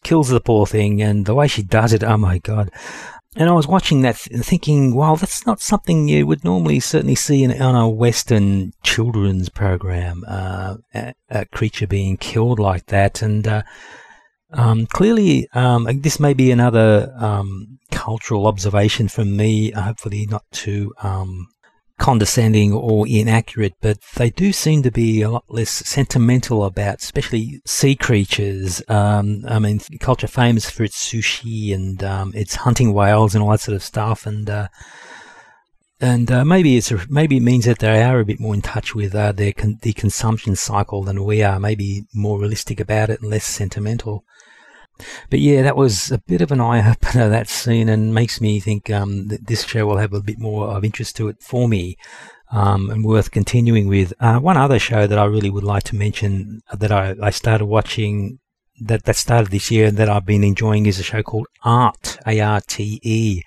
kills 0.04 0.30
the 0.30 0.41
poor 0.41 0.65
thing, 0.65 1.02
and 1.02 1.26
the 1.26 1.36
way 1.36 1.48
she 1.48 1.63
does 1.63 1.93
it, 1.93 2.04
oh 2.04 2.17
my 2.17 2.39
god. 2.39 2.72
And 3.36 3.50
I 3.50 3.54
was 3.54 3.67
watching 3.67 4.02
that 4.02 4.15
thinking, 4.15 4.96
wow, 4.96 5.15
that's 5.15 5.46
not 5.46 5.62
something 5.62 6.08
you 6.08 6.26
would 6.26 6.43
normally 6.43 6.80
certainly 6.80 7.13
see 7.13 7.43
in, 7.43 7.62
on 7.62 7.76
a 7.76 7.88
Western 7.88 8.74
children's 8.84 9.50
program, 9.50 10.24
uh, 10.28 10.78
a, 10.96 11.13
a, 11.30 11.46
creature 11.46 11.86
being 11.86 12.17
killed 12.17 12.58
like 12.58 12.88
that. 12.88 13.22
And 13.22 13.48
uh, 13.48 13.62
um, 14.52 14.86
clearly, 14.88 15.48
um, 15.54 15.88
this 16.02 16.20
may 16.20 16.34
be 16.34 16.52
another 16.52 17.14
um, 17.18 17.80
cultural 17.92 18.48
observation 18.48 19.08
from 19.08 19.36
me, 19.36 19.74
uh, 19.74 19.82
hopefully 19.82 20.26
not 20.30 20.44
too 20.52 20.94
um, 21.04 21.48
condescending 21.98 22.72
or 22.74 23.08
inaccurate, 23.08 23.74
but 23.82 24.00
they 24.16 24.30
do 24.30 24.54
seem 24.54 24.84
to 24.84 24.92
be 24.92 25.22
a 25.22 25.30
lot 25.30 25.44
less 25.50 25.70
sentimental 25.70 26.64
about, 26.64 27.02
especially 27.02 27.60
sea 27.66 27.96
creatures. 27.96 28.82
Um, 28.88 29.44
I 29.48 29.60
mean, 29.60 29.80
culture 30.00 30.28
famous 30.28 30.70
for 30.70 30.84
its 30.84 30.98
sushi 30.98 31.74
and 31.74 32.04
um, 32.04 32.32
its 32.36 32.56
hunting 32.56 32.94
whales 32.94 33.36
and 33.36 33.44
all 33.44 33.52
that 33.52 33.62
sort 33.62 33.76
of 33.76 33.84
stuff, 33.84 34.26
and 34.26 34.50
uh, 34.50 34.68
and 36.00 36.32
uh, 36.32 36.46
maybe 36.46 36.78
it's 36.78 36.92
a, 36.92 37.00
maybe 37.10 37.38
it 37.38 37.44
means 37.44 37.66
that 37.66 37.80
they 37.80 38.04
are 38.04 38.20
a 38.20 38.26
bit 38.26 38.40
more 38.40 38.54
in 38.54 38.62
touch 38.62 38.94
with 38.94 39.16
uh, 39.16 39.32
their 39.32 39.54
con- 39.54 39.80
the 39.82 39.94
consumption 39.94 40.56
cycle 40.56 41.04
than 41.04 41.24
we 41.24 41.42
are. 41.42 41.60
Maybe 41.60 42.06
more 42.14 42.40
realistic 42.40 42.80
about 42.80 43.10
it 43.10 43.22
and 43.22 43.32
less 43.32 43.46
sentimental. 43.46 44.24
But 45.30 45.40
yeah, 45.40 45.62
that 45.64 45.78
was 45.78 46.12
a 46.12 46.18
bit 46.20 46.42
of 46.42 46.52
an 46.52 46.62
eye 46.62 46.90
opener 46.90 47.30
that 47.30 47.50
scene, 47.50 47.90
and 47.90 48.14
makes 48.14 48.42
me 48.42 48.60
think 48.60 48.90
um, 48.90 49.28
that 49.28 49.48
this 49.48 49.66
show 49.66 49.86
will 49.86 49.98
have 49.98 50.14
a 50.14 50.22
bit 50.22 50.40
more 50.40 50.68
of 50.70 50.84
interest 50.84 51.16
to 51.18 51.28
it 51.28 51.42
for 51.42 51.68
me, 51.68 51.98
um, 52.52 52.90
and 52.90 53.04
worth 53.04 53.32
continuing 53.32 53.88
with. 53.88 54.14
Uh, 54.20 54.40
one 54.40 54.58
other 54.58 54.80
show 54.80 55.08
that 55.08 55.20
I 55.20 55.26
really 55.26 55.50
would 55.50 55.64
like 55.64 55.84
to 55.84 55.96
mention 55.96 56.62
that 56.72 56.92
I, 56.92 57.16
I 57.22 57.30
started 57.30 57.66
watching 57.66 58.40
that, 58.80 59.04
that 59.04 59.16
started 59.16 59.52
this 59.52 59.72
year 59.72 59.92
that 59.92 60.10
I've 60.10 60.26
been 60.26 60.44
enjoying 60.44 60.86
is 60.86 61.00
a 61.00 61.04
show 61.04 61.24
called 61.24 61.48
Arte, 61.64 62.18
A-R-T-E. 62.26 63.44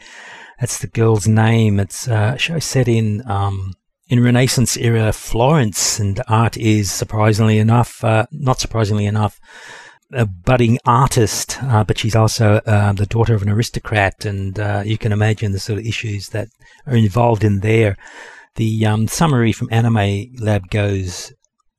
That's 0.58 0.78
the 0.78 0.88
girl's 0.88 1.26
name. 1.26 1.80
It's 1.80 2.06
a 2.08 2.36
show 2.36 2.58
set 2.58 2.88
in, 2.88 3.28
um, 3.30 3.74
in 4.08 4.22
Renaissance 4.22 4.76
era 4.76 5.12
Florence, 5.12 5.98
and 5.98 6.20
Arte 6.28 6.60
is 6.60 6.92
surprisingly 6.92 7.58
enough, 7.58 8.02
uh, 8.04 8.26
not 8.32 8.60
surprisingly 8.60 9.06
enough, 9.06 9.40
a 10.12 10.26
budding 10.26 10.78
artist, 10.84 11.62
uh, 11.62 11.84
but 11.84 11.98
she's 11.98 12.16
also 12.16 12.60
uh, 12.66 12.92
the 12.92 13.06
daughter 13.06 13.34
of 13.34 13.42
an 13.42 13.48
aristocrat, 13.48 14.24
and 14.24 14.58
uh, 14.58 14.82
you 14.84 14.98
can 14.98 15.12
imagine 15.12 15.52
the 15.52 15.60
sort 15.60 15.78
of 15.78 15.86
issues 15.86 16.30
that 16.30 16.48
are 16.86 16.96
involved 16.96 17.44
in 17.44 17.60
there. 17.60 17.96
The 18.56 18.86
um, 18.86 19.08
summary 19.08 19.52
from 19.52 19.68
Anime 19.70 20.34
Lab 20.38 20.68
goes 20.70 21.32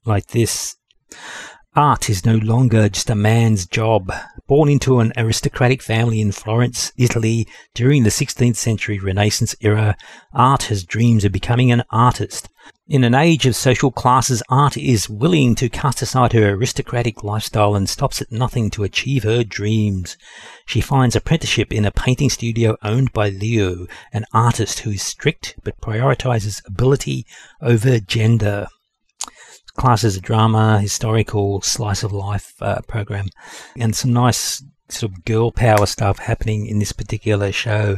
like 0.06 0.28
this. 0.28 0.76
Art 1.76 2.10
is 2.10 2.26
no 2.26 2.36
longer 2.36 2.90
just 2.90 3.10
a 3.10 3.16
man's 3.16 3.66
job. 3.66 4.12
Born 4.48 4.68
into 4.68 5.00
an 5.00 5.14
aristocratic 5.16 5.82
family 5.82 6.20
in 6.20 6.34
Florence, 6.34 6.92
Italy, 6.98 7.48
during 7.74 8.04
the 8.04 8.10
16th 8.10 8.58
century 8.58 9.00
Renaissance 9.00 9.56
era, 9.62 9.96
Arte 10.34 10.68
has 10.68 10.84
dreams 10.84 11.24
of 11.24 11.32
becoming 11.32 11.72
an 11.72 11.84
artist. 11.90 12.50
In 12.88 13.04
an 13.04 13.16
age 13.16 13.46
of 13.46 13.56
social 13.56 13.90
classes, 13.90 14.44
Arte 14.50 14.82
is 14.82 15.10
willing 15.10 15.56
to 15.56 15.70
cast 15.70 16.02
aside 16.02 16.34
her 16.34 16.50
aristocratic 16.50 17.24
lifestyle 17.24 17.74
and 17.74 17.88
stops 17.88 18.22
at 18.22 18.32
nothing 18.32 18.70
to 18.72 18.84
achieve 18.84 19.24
her 19.24 19.44
dreams. 19.44 20.18
She 20.66 20.82
finds 20.82 21.16
apprenticeship 21.16 21.72
in 21.72 21.86
a 21.86 21.92
painting 21.92 22.30
studio 22.30 22.76
owned 22.84 23.14
by 23.14 23.30
Leo, 23.30 23.88
an 24.12 24.26
artist 24.34 24.80
who 24.80 24.92
is 24.92 25.02
strict 25.02 25.56
but 25.64 25.80
prioritizes 25.80 26.62
ability 26.68 27.26
over 27.62 28.00
gender 28.00 28.68
classes 29.78 30.18
of 30.18 30.24
drama, 30.24 30.80
historical, 30.82 31.62
slice 31.62 32.04
of 32.04 32.12
life 32.12 32.54
uh, 32.62 32.82
program, 32.88 33.28
and 33.78 33.96
some 33.96 34.12
nice 34.12 34.64
sort 34.90 35.12
of 35.12 35.24
girl 35.24 35.52
power 35.52 35.86
stuff 35.86 36.20
happening 36.20 36.66
in 36.66 36.80
this 36.80 36.92
particular 36.92 37.52
show 37.52 37.98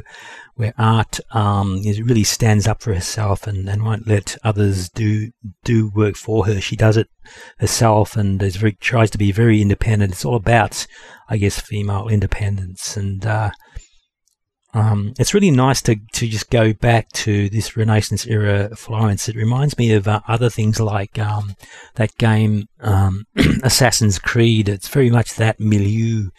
where 0.56 0.74
Arte 0.78 1.22
um, 1.32 1.78
is, 1.84 2.02
really 2.02 2.24
stands 2.24 2.68
up 2.68 2.82
for 2.82 2.94
herself 2.94 3.48
and, 3.48 3.68
and 3.68 3.84
won't 3.84 4.08
let 4.08 4.38
others 4.44 4.90
do 4.90 5.32
do 5.64 5.90
work 5.96 6.16
for 6.16 6.46
her. 6.46 6.62
She 6.62 6.76
does 6.76 6.98
it 6.98 7.08
herself 7.58 8.16
and 8.16 8.42
is 8.42 8.58
very, 8.58 8.74
tries 8.74 9.10
to 9.12 9.18
be 9.18 9.32
very 9.32 9.62
independent. 9.62 10.14
It's 10.14 10.26
all 10.26 10.36
about, 10.36 10.86
I 11.30 11.38
guess, 11.38 11.60
female 11.60 12.08
independence 12.08 12.96
and 12.96 13.26
uh, 13.26 13.52
um, 14.74 15.14
it's 15.20 15.34
really 15.34 15.52
nice 15.52 15.82
to, 15.84 15.96
to 16.14 16.28
just 16.28 16.50
go 16.50 16.74
back 16.74 17.10
to 17.12 17.50
this 17.50 17.78
Renaissance 17.78 18.26
era 18.26 18.76
Florence. 18.76 19.30
It 19.30 19.36
reminds 19.36 19.78
me 19.78 19.94
of 19.94 20.08
uh, 20.08 20.22
other 20.28 20.50
things 20.50 20.80
like 20.80 21.20
um, 21.20 21.56
that 21.96 22.18
game 22.18 22.68
um, 22.80 23.26
Assassin's 23.64 24.18
Creed. 24.18 24.68
It's 24.68 24.88
very 24.88 25.12
much 25.12 25.36
that 25.36 25.60
milieu. 25.60 26.30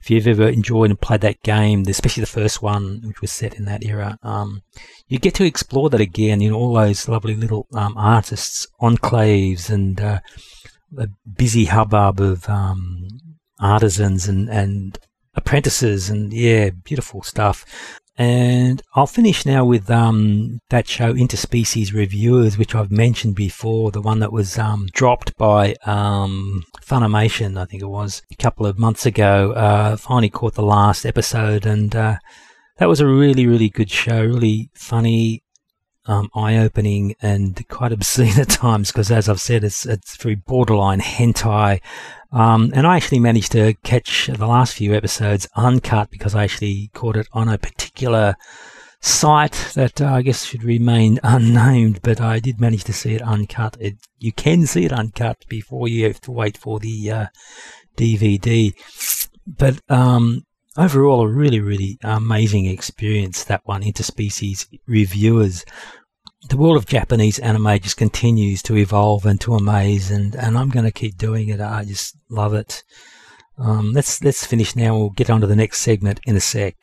If 0.00 0.10
you've 0.10 0.28
ever 0.28 0.48
enjoyed 0.48 0.90
and 0.90 1.00
played 1.00 1.22
that 1.22 1.42
game, 1.42 1.84
especially 1.88 2.20
the 2.20 2.26
first 2.26 2.62
one, 2.62 3.02
which 3.04 3.20
was 3.20 3.32
set 3.32 3.54
in 3.54 3.64
that 3.64 3.84
era, 3.84 4.18
um, 4.22 4.62
you 5.08 5.18
get 5.18 5.34
to 5.34 5.44
explore 5.44 5.90
that 5.90 6.00
again 6.00 6.42
in 6.42 6.52
all 6.52 6.74
those 6.74 7.08
lovely 7.08 7.34
little 7.34 7.66
um, 7.72 7.96
artists' 7.96 8.66
enclaves 8.80 9.70
and 9.70 10.00
uh, 10.00 10.20
a 10.96 11.08
busy 11.36 11.64
hubbub 11.64 12.20
of 12.20 12.48
um, 12.48 13.08
artisans 13.58 14.28
and, 14.28 14.48
and 14.48 14.98
apprentices 15.38 16.10
and 16.10 16.32
yeah, 16.32 16.70
beautiful 16.70 17.22
stuff. 17.22 17.64
And 18.20 18.82
I'll 18.96 19.06
finish 19.06 19.46
now 19.46 19.64
with 19.64 19.88
um, 19.88 20.58
that 20.70 20.88
show 20.88 21.14
Interspecies 21.14 21.94
Reviewers, 21.94 22.58
which 22.58 22.74
I've 22.74 22.90
mentioned 22.90 23.36
before, 23.36 23.92
the 23.92 24.02
one 24.02 24.18
that 24.18 24.32
was 24.32 24.58
um, 24.58 24.88
dropped 24.92 25.36
by 25.36 25.76
um, 25.86 26.64
Funimation, 26.84 27.56
I 27.56 27.64
think 27.64 27.80
it 27.80 27.86
was, 27.86 28.22
a 28.32 28.36
couple 28.36 28.66
of 28.66 28.76
months 28.76 29.06
ago. 29.06 29.52
Uh, 29.52 29.96
finally 29.96 30.30
caught 30.30 30.54
the 30.54 30.62
last 30.62 31.06
episode, 31.06 31.64
and 31.64 31.94
uh, 31.94 32.16
that 32.78 32.88
was 32.88 33.00
a 33.00 33.06
really, 33.06 33.46
really 33.46 33.68
good 33.68 33.90
show, 33.90 34.20
really 34.20 34.68
funny, 34.74 35.44
um, 36.08 36.30
eye-opening 36.34 37.14
and 37.22 37.66
quite 37.68 37.92
obscene 37.92 38.40
at 38.40 38.48
times 38.48 38.90
because, 38.90 39.10
as 39.10 39.28
I've 39.28 39.40
said, 39.40 39.62
it's 39.62 39.86
it's 39.86 40.16
very 40.16 40.34
borderline 40.34 41.00
hentai. 41.00 41.80
Um, 42.32 42.72
and 42.74 42.86
I 42.86 42.96
actually 42.96 43.20
managed 43.20 43.52
to 43.52 43.74
catch 43.84 44.26
the 44.26 44.46
last 44.46 44.74
few 44.74 44.94
episodes 44.94 45.48
uncut 45.54 46.10
because 46.10 46.34
I 46.34 46.44
actually 46.44 46.90
caught 46.92 47.16
it 47.16 47.28
on 47.32 47.48
a 47.48 47.56
particular 47.56 48.34
site 49.00 49.70
that 49.74 50.00
uh, 50.00 50.06
I 50.06 50.22
guess 50.22 50.44
should 50.44 50.64
remain 50.64 51.20
unnamed, 51.22 52.00
but 52.02 52.20
I 52.20 52.40
did 52.40 52.60
manage 52.60 52.84
to 52.84 52.92
see 52.92 53.14
it 53.14 53.22
uncut. 53.22 53.76
It, 53.80 53.96
you 54.18 54.32
can 54.32 54.66
see 54.66 54.84
it 54.84 54.92
uncut 54.92 55.44
before 55.48 55.88
you 55.88 56.06
have 56.06 56.20
to 56.22 56.32
wait 56.32 56.58
for 56.58 56.80
the 56.80 57.10
uh, 57.10 57.26
DVD. 57.96 58.74
But 59.46 59.80
um, 59.88 60.44
overall, 60.76 61.22
a 61.22 61.28
really, 61.28 61.60
really 61.60 61.98
amazing 62.02 62.66
experience, 62.66 63.44
that 63.44 63.62
one, 63.64 63.82
Interspecies 63.82 64.66
Reviewers 64.86 65.64
the 66.48 66.56
world 66.56 66.76
of 66.78 66.86
Japanese 66.86 67.38
anime 67.38 67.78
just 67.78 67.98
continues 67.98 68.62
to 68.62 68.76
evolve 68.76 69.26
and 69.26 69.40
to 69.42 69.54
amaze, 69.54 70.10
and, 70.10 70.34
and 70.34 70.56
I'm 70.56 70.70
going 70.70 70.86
to 70.86 70.90
keep 70.90 71.18
doing 71.18 71.50
it. 71.50 71.60
I 71.60 71.84
just 71.84 72.16
love 72.30 72.54
it. 72.54 72.84
Um, 73.58 73.92
let's 73.92 74.22
let's 74.24 74.46
finish 74.46 74.74
now. 74.74 74.96
We'll 74.96 75.10
get 75.10 75.30
on 75.30 75.40
to 75.42 75.46
the 75.46 75.56
next 75.56 75.80
segment 75.80 76.20
in 76.24 76.36
a 76.36 76.40
sec. 76.40 76.76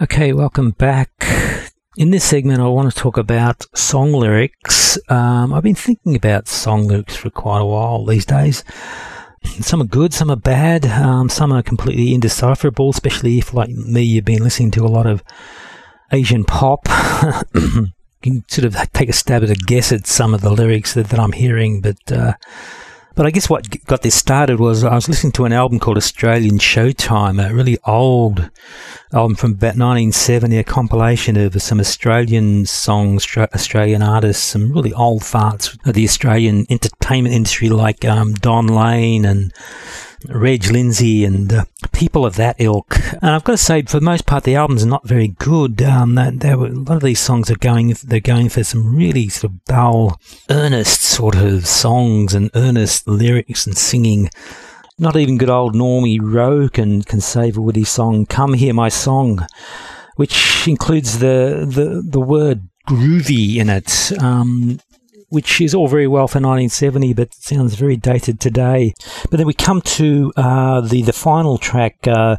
Okay, 0.00 0.32
welcome 0.32 0.70
back. 0.72 1.10
In 1.96 2.10
this 2.10 2.24
segment, 2.24 2.60
I 2.60 2.68
want 2.68 2.92
to 2.92 2.98
talk 2.98 3.18
about 3.18 3.66
song 3.76 4.12
lyrics. 4.12 4.98
Um, 5.08 5.52
I've 5.52 5.64
been 5.64 5.74
thinking 5.74 6.16
about 6.16 6.48
song 6.48 6.86
lyrics 6.86 7.16
for 7.16 7.30
quite 7.30 7.60
a 7.60 7.66
while 7.66 8.04
these 8.04 8.24
days 8.24 8.64
some 9.60 9.82
are 9.82 9.86
good, 9.86 10.12
some 10.12 10.30
are 10.30 10.36
bad, 10.36 10.86
um, 10.86 11.28
some 11.28 11.52
are 11.52 11.62
completely 11.62 12.14
indecipherable, 12.14 12.90
especially 12.90 13.38
if, 13.38 13.54
like 13.54 13.70
me, 13.70 14.02
you've 14.02 14.24
been 14.24 14.42
listening 14.42 14.70
to 14.72 14.84
a 14.84 14.88
lot 14.88 15.06
of 15.06 15.22
Asian 16.12 16.44
pop. 16.44 16.86
you 17.54 17.88
can 18.22 18.44
sort 18.48 18.64
of 18.64 18.76
take 18.92 19.08
a 19.08 19.12
stab 19.12 19.42
at 19.42 19.50
a 19.50 19.54
guess 19.54 19.92
at 19.92 20.06
some 20.06 20.34
of 20.34 20.40
the 20.40 20.50
lyrics 20.50 20.94
that, 20.94 21.08
that 21.08 21.20
I'm 21.20 21.32
hearing, 21.32 21.80
but 21.80 22.12
uh, 22.12 22.34
but 23.18 23.26
I 23.26 23.32
guess 23.32 23.50
what 23.50 23.84
got 23.86 24.02
this 24.02 24.14
started 24.14 24.60
was 24.60 24.84
I 24.84 24.94
was 24.94 25.08
listening 25.08 25.32
to 25.32 25.44
an 25.44 25.52
album 25.52 25.80
called 25.80 25.96
Australian 25.96 26.58
Showtime, 26.58 27.44
a 27.44 27.52
really 27.52 27.76
old 27.84 28.48
album 29.12 29.34
from 29.34 29.50
about 29.54 29.74
1970, 29.74 30.56
a 30.56 30.62
compilation 30.62 31.36
of 31.36 31.60
some 31.60 31.80
Australian 31.80 32.64
songs, 32.64 33.26
Australian 33.36 34.02
artists, 34.02 34.44
some 34.44 34.70
really 34.72 34.92
old 34.92 35.22
farts 35.22 35.84
of 35.84 35.94
the 35.94 36.04
Australian 36.04 36.64
entertainment 36.70 37.34
industry 37.34 37.70
like 37.70 38.04
um, 38.04 38.34
Don 38.34 38.68
Lane 38.68 39.24
and 39.24 39.52
Reg 40.26 40.70
Lindsay 40.70 41.24
and 41.24 41.52
uh, 41.52 41.64
people 41.92 42.26
of 42.26 42.36
that 42.36 42.56
ilk. 42.58 42.96
And 43.22 43.30
I've 43.30 43.44
got 43.44 43.52
to 43.52 43.58
say, 43.58 43.82
for 43.82 43.98
the 44.00 44.04
most 44.04 44.26
part, 44.26 44.44
the 44.44 44.56
album's 44.56 44.84
are 44.84 44.88
not 44.88 45.06
very 45.06 45.28
good. 45.28 45.80
Um, 45.82 46.16
were, 46.16 46.22
a 46.22 46.56
lot 46.56 46.96
of 46.96 47.02
these 47.02 47.20
songs 47.20 47.50
are 47.50 47.56
going, 47.56 47.94
they're 48.04 48.20
going 48.20 48.48
for 48.48 48.64
some 48.64 48.94
really 48.94 49.28
sort 49.28 49.52
of 49.52 49.64
dull, 49.64 50.20
earnest 50.50 51.00
sort 51.02 51.36
of 51.36 51.66
songs 51.66 52.34
and 52.34 52.50
earnest 52.54 53.06
lyrics 53.06 53.66
and 53.66 53.76
singing. 53.76 54.30
Not 54.98 55.16
even 55.16 55.38
good 55.38 55.50
old 55.50 55.74
Normie 55.74 56.20
Rowe 56.20 56.68
can, 56.68 57.02
can 57.02 57.20
save 57.20 57.56
a 57.56 57.62
witty 57.62 57.84
song, 57.84 58.26
Come 58.26 58.54
Hear 58.54 58.74
My 58.74 58.88
Song, 58.88 59.46
which 60.16 60.66
includes 60.66 61.20
the, 61.20 61.64
the, 61.68 62.02
the 62.04 62.20
word 62.20 62.68
groovy 62.88 63.56
in 63.56 63.70
it. 63.70 64.12
Um, 64.20 64.80
which 65.28 65.60
is 65.60 65.74
all 65.74 65.88
very 65.88 66.06
well 66.06 66.28
for 66.28 66.40
1970, 66.40 67.12
but 67.14 67.34
sounds 67.34 67.74
very 67.74 67.96
dated 67.96 68.40
today. 68.40 68.94
But 69.30 69.36
then 69.38 69.46
we 69.46 69.54
come 69.54 69.82
to 69.82 70.32
uh, 70.36 70.80
the 70.80 71.02
the 71.02 71.12
final 71.12 71.58
track. 71.58 72.06
Uh, 72.06 72.36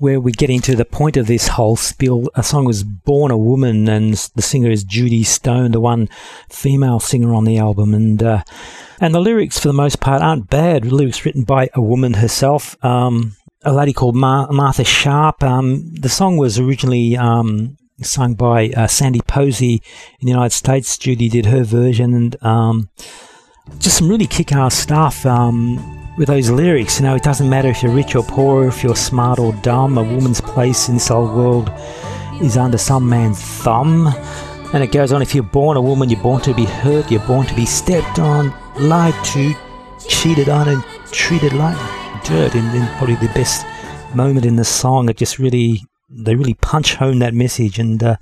where 0.00 0.18
we 0.18 0.32
get 0.32 0.48
into 0.48 0.74
the 0.74 0.84
point 0.86 1.18
of 1.18 1.26
this 1.26 1.46
whole 1.46 1.76
spiel. 1.76 2.26
A 2.34 2.42
song 2.42 2.64
was 2.64 2.82
Born 2.82 3.30
a 3.30 3.36
Woman, 3.36 3.86
and 3.86 4.14
the 4.34 4.42
singer 4.42 4.70
is 4.70 4.82
Judy 4.82 5.22
Stone, 5.22 5.72
the 5.72 5.80
one 5.80 6.08
female 6.48 7.00
singer 7.00 7.34
on 7.34 7.44
the 7.44 7.58
album. 7.58 7.92
And 7.92 8.22
uh, 8.22 8.42
and 8.98 9.14
the 9.14 9.20
lyrics, 9.20 9.58
for 9.58 9.68
the 9.68 9.74
most 9.74 10.00
part, 10.00 10.22
aren't 10.22 10.48
bad. 10.48 10.86
Lyrics 10.86 11.24
written 11.24 11.44
by 11.44 11.68
a 11.74 11.82
woman 11.82 12.14
herself, 12.14 12.82
um, 12.82 13.36
a 13.62 13.72
lady 13.72 13.92
called 13.92 14.16
Mar- 14.16 14.50
Martha 14.50 14.84
Sharp. 14.84 15.42
Um, 15.42 15.94
the 15.94 16.08
song 16.08 16.38
was 16.38 16.58
originally 16.58 17.16
um, 17.16 17.76
sung 18.06 18.34
by 18.34 18.70
uh, 18.70 18.86
Sandy 18.86 19.20
Posey 19.26 19.82
in 20.20 20.26
the 20.26 20.32
United 20.32 20.54
States. 20.54 20.96
Judy 20.98 21.28
did 21.28 21.46
her 21.46 21.64
version, 21.64 22.14
and 22.14 22.42
um, 22.42 22.88
just 23.78 23.98
some 23.98 24.08
really 24.08 24.26
kick-ass 24.26 24.74
stuff 24.74 25.24
um, 25.26 25.76
with 26.16 26.28
those 26.28 26.50
lyrics. 26.50 26.98
You 26.98 27.06
know, 27.06 27.14
it 27.14 27.22
doesn't 27.22 27.48
matter 27.48 27.68
if 27.68 27.82
you're 27.82 27.92
rich 27.92 28.14
or 28.14 28.22
poor, 28.22 28.68
if 28.68 28.82
you're 28.82 28.96
smart 28.96 29.38
or 29.38 29.52
dumb. 29.62 29.98
A 29.98 30.02
woman's 30.02 30.40
place 30.40 30.88
in 30.88 30.94
this 30.94 31.10
old 31.10 31.34
world 31.36 31.70
is 32.40 32.56
under 32.56 32.78
some 32.78 33.08
man's 33.08 33.40
thumb. 33.40 34.08
And 34.72 34.84
it 34.84 34.92
goes 34.92 35.12
on: 35.12 35.20
if 35.20 35.34
you're 35.34 35.44
born 35.44 35.76
a 35.76 35.80
woman, 35.80 36.08
you're 36.08 36.22
born 36.22 36.40
to 36.42 36.54
be 36.54 36.64
hurt, 36.64 37.10
you're 37.10 37.26
born 37.26 37.46
to 37.46 37.54
be 37.54 37.66
stepped 37.66 38.18
on, 38.18 38.54
lied 38.78 39.14
to, 39.26 39.54
cheated 40.08 40.48
on, 40.48 40.68
and 40.68 40.84
treated 41.10 41.52
like 41.52 41.76
dirt. 42.24 42.54
In, 42.54 42.64
in 42.74 42.86
probably 42.96 43.16
the 43.16 43.32
best 43.34 43.66
moment 44.14 44.46
in 44.46 44.56
the 44.56 44.64
song, 44.64 45.08
it 45.08 45.16
just 45.16 45.38
really 45.38 45.84
they 46.10 46.34
really 46.34 46.54
punch 46.54 46.96
home 46.96 47.20
that 47.20 47.34
message, 47.34 47.78
and 47.78 48.02
uh, 48.02 48.16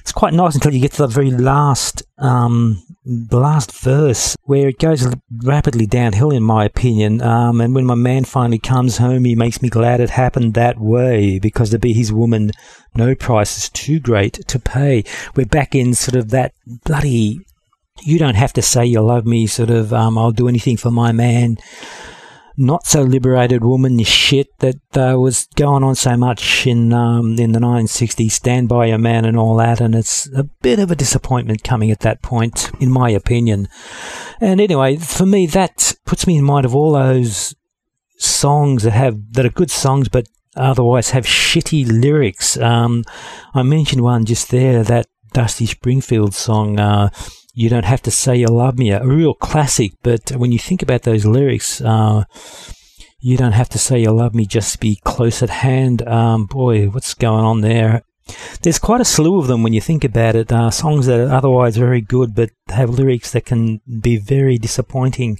it's 0.00 0.12
quite 0.12 0.32
nice 0.32 0.54
until 0.54 0.72
you 0.72 0.80
get 0.80 0.92
to 0.92 1.02
the 1.02 1.06
very 1.06 1.30
last 1.30 2.02
um, 2.18 2.82
last 3.04 3.72
verse 3.72 4.36
where 4.44 4.68
it 4.68 4.78
goes 4.78 5.06
rapidly 5.42 5.86
downhill, 5.86 6.30
in 6.30 6.42
my 6.42 6.64
opinion. 6.64 7.20
Um, 7.22 7.60
and 7.60 7.74
when 7.74 7.84
my 7.84 7.94
man 7.94 8.24
finally 8.24 8.58
comes 8.58 8.98
home, 8.98 9.24
he 9.24 9.34
makes 9.34 9.62
me 9.62 9.68
glad 9.68 10.00
it 10.00 10.10
happened 10.10 10.54
that 10.54 10.78
way 10.78 11.38
because 11.38 11.70
to 11.70 11.78
be 11.78 11.92
his 11.92 12.12
woman, 12.12 12.52
no 12.94 13.14
price 13.14 13.58
is 13.58 13.68
too 13.70 14.00
great 14.00 14.34
to 14.48 14.58
pay. 14.58 15.04
We're 15.36 15.46
back 15.46 15.74
in 15.74 15.94
sort 15.94 16.16
of 16.16 16.30
that 16.30 16.52
bloody. 16.84 17.40
You 18.02 18.18
don't 18.18 18.36
have 18.36 18.52
to 18.54 18.62
say 18.62 18.86
you 18.86 19.00
love 19.00 19.26
me, 19.26 19.46
sort 19.46 19.70
of. 19.70 19.92
Um, 19.92 20.16
I'll 20.16 20.32
do 20.32 20.48
anything 20.48 20.76
for 20.76 20.90
my 20.90 21.12
man 21.12 21.58
not 22.58 22.86
so 22.86 23.02
liberated 23.02 23.62
woman 23.62 24.02
shit 24.02 24.48
that 24.58 24.76
uh, 24.96 25.18
was 25.18 25.46
going 25.54 25.84
on 25.84 25.94
so 25.94 26.16
much 26.16 26.66
in 26.66 26.92
um, 26.92 27.38
in 27.38 27.52
the 27.52 27.60
1960s. 27.60 28.32
Stand 28.32 28.68
by 28.68 28.86
your 28.86 28.98
man 28.98 29.24
and 29.24 29.38
all 29.38 29.56
that, 29.56 29.80
and 29.80 29.94
it's 29.94 30.28
a 30.34 30.44
bit 30.44 30.78
of 30.78 30.90
a 30.90 30.96
disappointment 30.96 31.62
coming 31.62 31.90
at 31.90 32.00
that 32.00 32.20
point, 32.20 32.70
in 32.80 32.90
my 32.90 33.10
opinion. 33.10 33.68
And 34.40 34.60
anyway, 34.60 34.96
for 34.96 35.24
me, 35.24 35.46
that 35.46 35.94
puts 36.04 36.26
me 36.26 36.36
in 36.36 36.44
mind 36.44 36.66
of 36.66 36.74
all 36.74 36.92
those 36.92 37.54
songs 38.16 38.82
that 38.82 38.92
have 38.92 39.32
that 39.32 39.46
are 39.46 39.50
good 39.50 39.70
songs, 39.70 40.08
but 40.08 40.26
otherwise 40.56 41.10
have 41.10 41.24
shitty 41.24 41.86
lyrics. 41.88 42.58
Um, 42.58 43.04
I 43.54 43.62
mentioned 43.62 44.02
one 44.02 44.24
just 44.24 44.50
there, 44.50 44.82
that 44.82 45.06
Dusty 45.32 45.66
Springfield 45.66 46.34
song. 46.34 46.80
Uh, 46.80 47.10
you 47.58 47.68
don't 47.68 47.84
have 47.84 48.02
to 48.02 48.10
say 48.12 48.36
you 48.36 48.46
love 48.46 48.78
me, 48.78 48.92
a 48.92 49.04
real 49.04 49.34
classic. 49.34 49.90
But 50.04 50.30
when 50.30 50.52
you 50.52 50.60
think 50.60 50.80
about 50.80 51.02
those 51.02 51.26
lyrics, 51.26 51.80
uh, 51.80 52.22
you 53.18 53.36
don't 53.36 53.58
have 53.60 53.68
to 53.70 53.78
say 53.78 53.98
you 53.98 54.12
love 54.12 54.32
me, 54.32 54.46
just 54.46 54.78
be 54.78 55.00
close 55.02 55.42
at 55.42 55.50
hand. 55.50 56.06
Um, 56.06 56.46
boy, 56.46 56.86
what's 56.86 57.14
going 57.14 57.44
on 57.44 57.62
there? 57.62 58.02
There's 58.62 58.78
quite 58.78 59.00
a 59.00 59.04
slew 59.04 59.40
of 59.40 59.48
them 59.48 59.64
when 59.64 59.72
you 59.72 59.80
think 59.80 60.04
about 60.04 60.36
it. 60.36 60.52
Uh, 60.52 60.70
songs 60.70 61.06
that 61.06 61.18
are 61.18 61.34
otherwise 61.34 61.76
very 61.76 62.00
good, 62.00 62.32
but 62.36 62.50
have 62.68 62.90
lyrics 62.90 63.32
that 63.32 63.46
can 63.46 63.80
be 64.00 64.18
very 64.18 64.56
disappointing. 64.56 65.38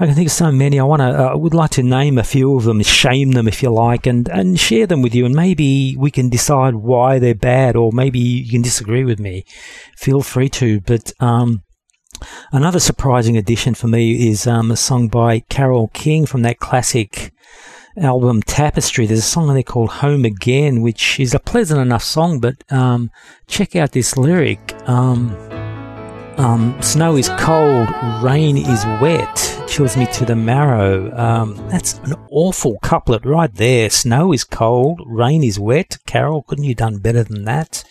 I 0.00 0.06
can 0.06 0.14
think 0.14 0.28
of 0.28 0.32
so 0.32 0.50
many. 0.50 0.80
I 0.80 0.84
want 0.84 1.00
to. 1.00 1.08
Uh, 1.08 1.32
I 1.32 1.34
would 1.34 1.52
like 1.52 1.72
to 1.72 1.82
name 1.82 2.16
a 2.16 2.24
few 2.24 2.56
of 2.56 2.64
them, 2.64 2.82
shame 2.82 3.32
them 3.32 3.46
if 3.46 3.62
you 3.62 3.68
like, 3.70 4.06
and 4.06 4.28
and 4.30 4.58
share 4.58 4.86
them 4.86 5.02
with 5.02 5.14
you, 5.14 5.26
and 5.26 5.34
maybe 5.34 5.94
we 5.94 6.10
can 6.10 6.30
decide 6.30 6.74
why 6.74 7.18
they're 7.18 7.34
bad, 7.34 7.76
or 7.76 7.92
maybe 7.92 8.18
you 8.18 8.50
can 8.50 8.62
disagree 8.62 9.04
with 9.04 9.20
me. 9.20 9.44
Feel 9.98 10.22
free 10.22 10.48
to. 10.48 10.80
But 10.80 11.12
um, 11.20 11.64
another 12.50 12.80
surprising 12.80 13.36
addition 13.36 13.74
for 13.74 13.88
me 13.88 14.30
is 14.30 14.46
um, 14.46 14.70
a 14.70 14.76
song 14.76 15.08
by 15.08 15.40
Carole 15.50 15.88
King 15.88 16.24
from 16.24 16.40
that 16.42 16.60
classic 16.60 17.34
album 17.98 18.40
Tapestry. 18.40 19.04
There's 19.04 19.18
a 19.18 19.22
song 19.22 19.50
on 19.50 19.54
there 19.54 19.62
called 19.62 19.90
Home 19.90 20.24
Again, 20.24 20.80
which 20.80 21.20
is 21.20 21.34
a 21.34 21.38
pleasant 21.38 21.78
enough 21.78 22.02
song, 22.02 22.40
but 22.40 22.64
um, 22.72 23.10
check 23.48 23.76
out 23.76 23.92
this 23.92 24.16
lyric. 24.16 24.74
Um, 24.88 25.49
um, 26.38 26.80
snow 26.80 27.16
is 27.16 27.28
cold, 27.38 27.88
rain 28.22 28.56
is 28.56 28.84
wet, 29.00 29.36
chills 29.68 29.96
me 29.96 30.06
to 30.06 30.24
the 30.24 30.36
marrow. 30.36 31.16
Um, 31.16 31.54
that's 31.68 31.98
an 32.00 32.14
awful 32.30 32.78
couplet 32.82 33.24
right 33.24 33.54
there. 33.54 33.90
Snow 33.90 34.32
is 34.32 34.44
cold, 34.44 35.00
rain 35.06 35.44
is 35.44 35.58
wet. 35.58 35.98
Carole, 36.06 36.42
couldn't 36.42 36.64
you 36.64 36.74
done 36.74 36.98
better 36.98 37.22
than 37.22 37.44
that? 37.44 37.84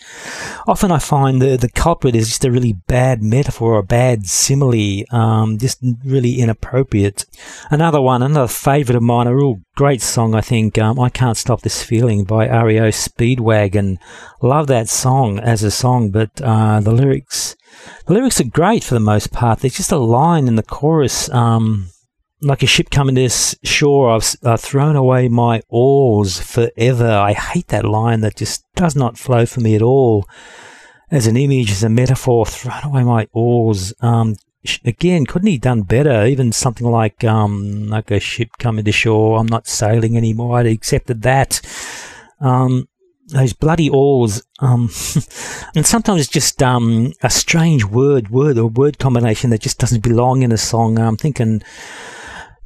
Often 0.66 0.92
I 0.92 0.98
find 0.98 1.40
the, 1.40 1.56
the 1.56 1.70
culprit 1.70 2.14
is 2.14 2.28
just 2.28 2.44
a 2.44 2.50
really 2.50 2.72
bad 2.72 3.22
metaphor 3.22 3.74
or 3.74 3.78
a 3.78 3.82
bad 3.82 4.26
simile, 4.26 5.04
um, 5.10 5.58
just 5.58 5.78
really 6.04 6.40
inappropriate. 6.40 7.26
Another 7.70 8.00
one, 8.00 8.22
another 8.22 8.48
favourite 8.48 8.96
of 8.96 9.02
mine, 9.02 9.26
a 9.26 9.34
real 9.34 9.60
great 9.74 10.02
song, 10.02 10.34
I 10.34 10.40
think. 10.40 10.76
Um, 10.78 11.00
I 11.00 11.08
Can't 11.08 11.36
Stop 11.36 11.62
This 11.62 11.82
Feeling 11.82 12.24
by 12.24 12.46
REO 12.46 12.88
Speedwagon. 12.88 13.98
Love 14.42 14.66
that 14.66 14.88
song 14.88 15.38
as 15.38 15.62
a 15.62 15.70
song, 15.70 16.10
but 16.10 16.40
uh, 16.42 16.80
the 16.80 16.92
lyrics 16.92 17.56
the 18.06 18.14
lyrics 18.14 18.40
are 18.40 18.44
great 18.44 18.84
for 18.84 18.94
the 18.94 19.00
most 19.00 19.32
part. 19.32 19.60
There's 19.60 19.76
just 19.76 19.92
a 19.92 19.98
line 19.98 20.48
in 20.48 20.56
the 20.56 20.62
chorus, 20.62 21.30
um, 21.30 21.90
like 22.42 22.62
a 22.62 22.66
ship 22.66 22.90
coming 22.90 23.14
to 23.16 23.28
shore, 23.62 24.10
I've 24.10 24.34
uh, 24.42 24.56
thrown 24.56 24.96
away 24.96 25.28
my 25.28 25.62
oars 25.68 26.40
forever. 26.40 27.08
I 27.08 27.32
hate 27.32 27.68
that 27.68 27.84
line 27.84 28.20
that 28.20 28.36
just 28.36 28.64
does 28.74 28.96
not 28.96 29.18
flow 29.18 29.46
for 29.46 29.60
me 29.60 29.74
at 29.74 29.82
all. 29.82 30.26
As 31.10 31.26
an 31.26 31.36
image, 31.36 31.70
as 31.70 31.82
a 31.82 31.88
metaphor, 31.88 32.46
thrown 32.46 32.84
away 32.84 33.02
my 33.02 33.28
oars. 33.32 33.92
Um, 34.00 34.36
again, 34.84 35.26
couldn't 35.26 35.48
he 35.48 35.58
done 35.58 35.82
better? 35.82 36.24
Even 36.24 36.52
something 36.52 36.86
like 36.86 37.24
um, 37.24 37.88
like 37.88 38.10
a 38.10 38.20
ship 38.20 38.50
coming 38.58 38.84
to 38.84 38.92
shore. 38.92 39.38
I'm 39.38 39.46
not 39.46 39.66
sailing 39.66 40.16
anymore. 40.16 40.58
I'd 40.58 40.66
accepted 40.66 41.22
that. 41.22 41.60
Um, 42.40 42.88
those 43.30 43.52
bloody 43.52 43.88
oars, 43.90 44.42
um, 44.60 44.82
and 45.74 45.86
sometimes 45.86 46.28
just 46.28 46.62
um, 46.62 47.12
a 47.22 47.30
strange 47.30 47.84
word, 47.84 48.30
word 48.30 48.58
or 48.58 48.68
word 48.68 48.98
combination 48.98 49.50
that 49.50 49.60
just 49.60 49.78
doesn't 49.78 50.02
belong 50.02 50.42
in 50.42 50.52
a 50.52 50.58
song. 50.58 50.98
I'm 50.98 51.16
thinking 51.16 51.62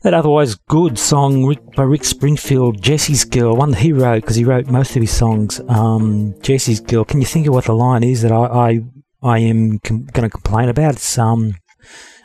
that 0.03 0.14
otherwise 0.14 0.55
good 0.55 0.98
song 0.98 1.57
by 1.74 1.83
Rick 1.83 2.05
Springfield, 2.05 2.83
Jesse's 2.83 3.24
Girl, 3.24 3.57
one 3.57 3.70
that 3.70 3.81
he 3.81 3.92
wrote 3.92 4.20
because 4.20 4.37
he 4.37 4.44
wrote 4.44 4.66
most 4.66 4.94
of 4.96 5.03
his 5.03 5.16
songs. 5.16 5.61
Um, 5.68 6.35
Jesse's 6.42 6.81
Girl. 6.81 7.05
Can 7.05 7.20
you 7.20 7.27
think 7.27 7.46
of 7.46 7.55
what 7.55 7.64
the 7.64 7.74
line 7.74 8.05
is 8.05 8.22
that 8.22 8.33
I 8.33 8.44
I, 8.44 8.81
I 9.22 9.38
am 9.38 9.79
com- 9.79 10.05
going 10.07 10.29
to 10.29 10.31
complain 10.31 10.68
about? 10.68 10.94
It's 10.94 11.18
um. 11.18 11.55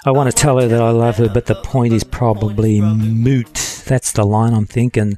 I 0.05 0.11
want 0.11 0.31
to 0.31 0.35
tell 0.35 0.57
her 0.57 0.67
that 0.67 0.81
I 0.81 0.91
love 0.91 1.17
her, 1.17 1.27
but 1.27 1.45
the 1.45 1.55
point 1.55 1.91
is 1.91 2.05
probably 2.05 2.79
moot. 2.79 3.83
That's 3.85 4.13
the 4.13 4.25
line 4.25 4.53
I'm 4.53 4.65
thinking. 4.65 5.17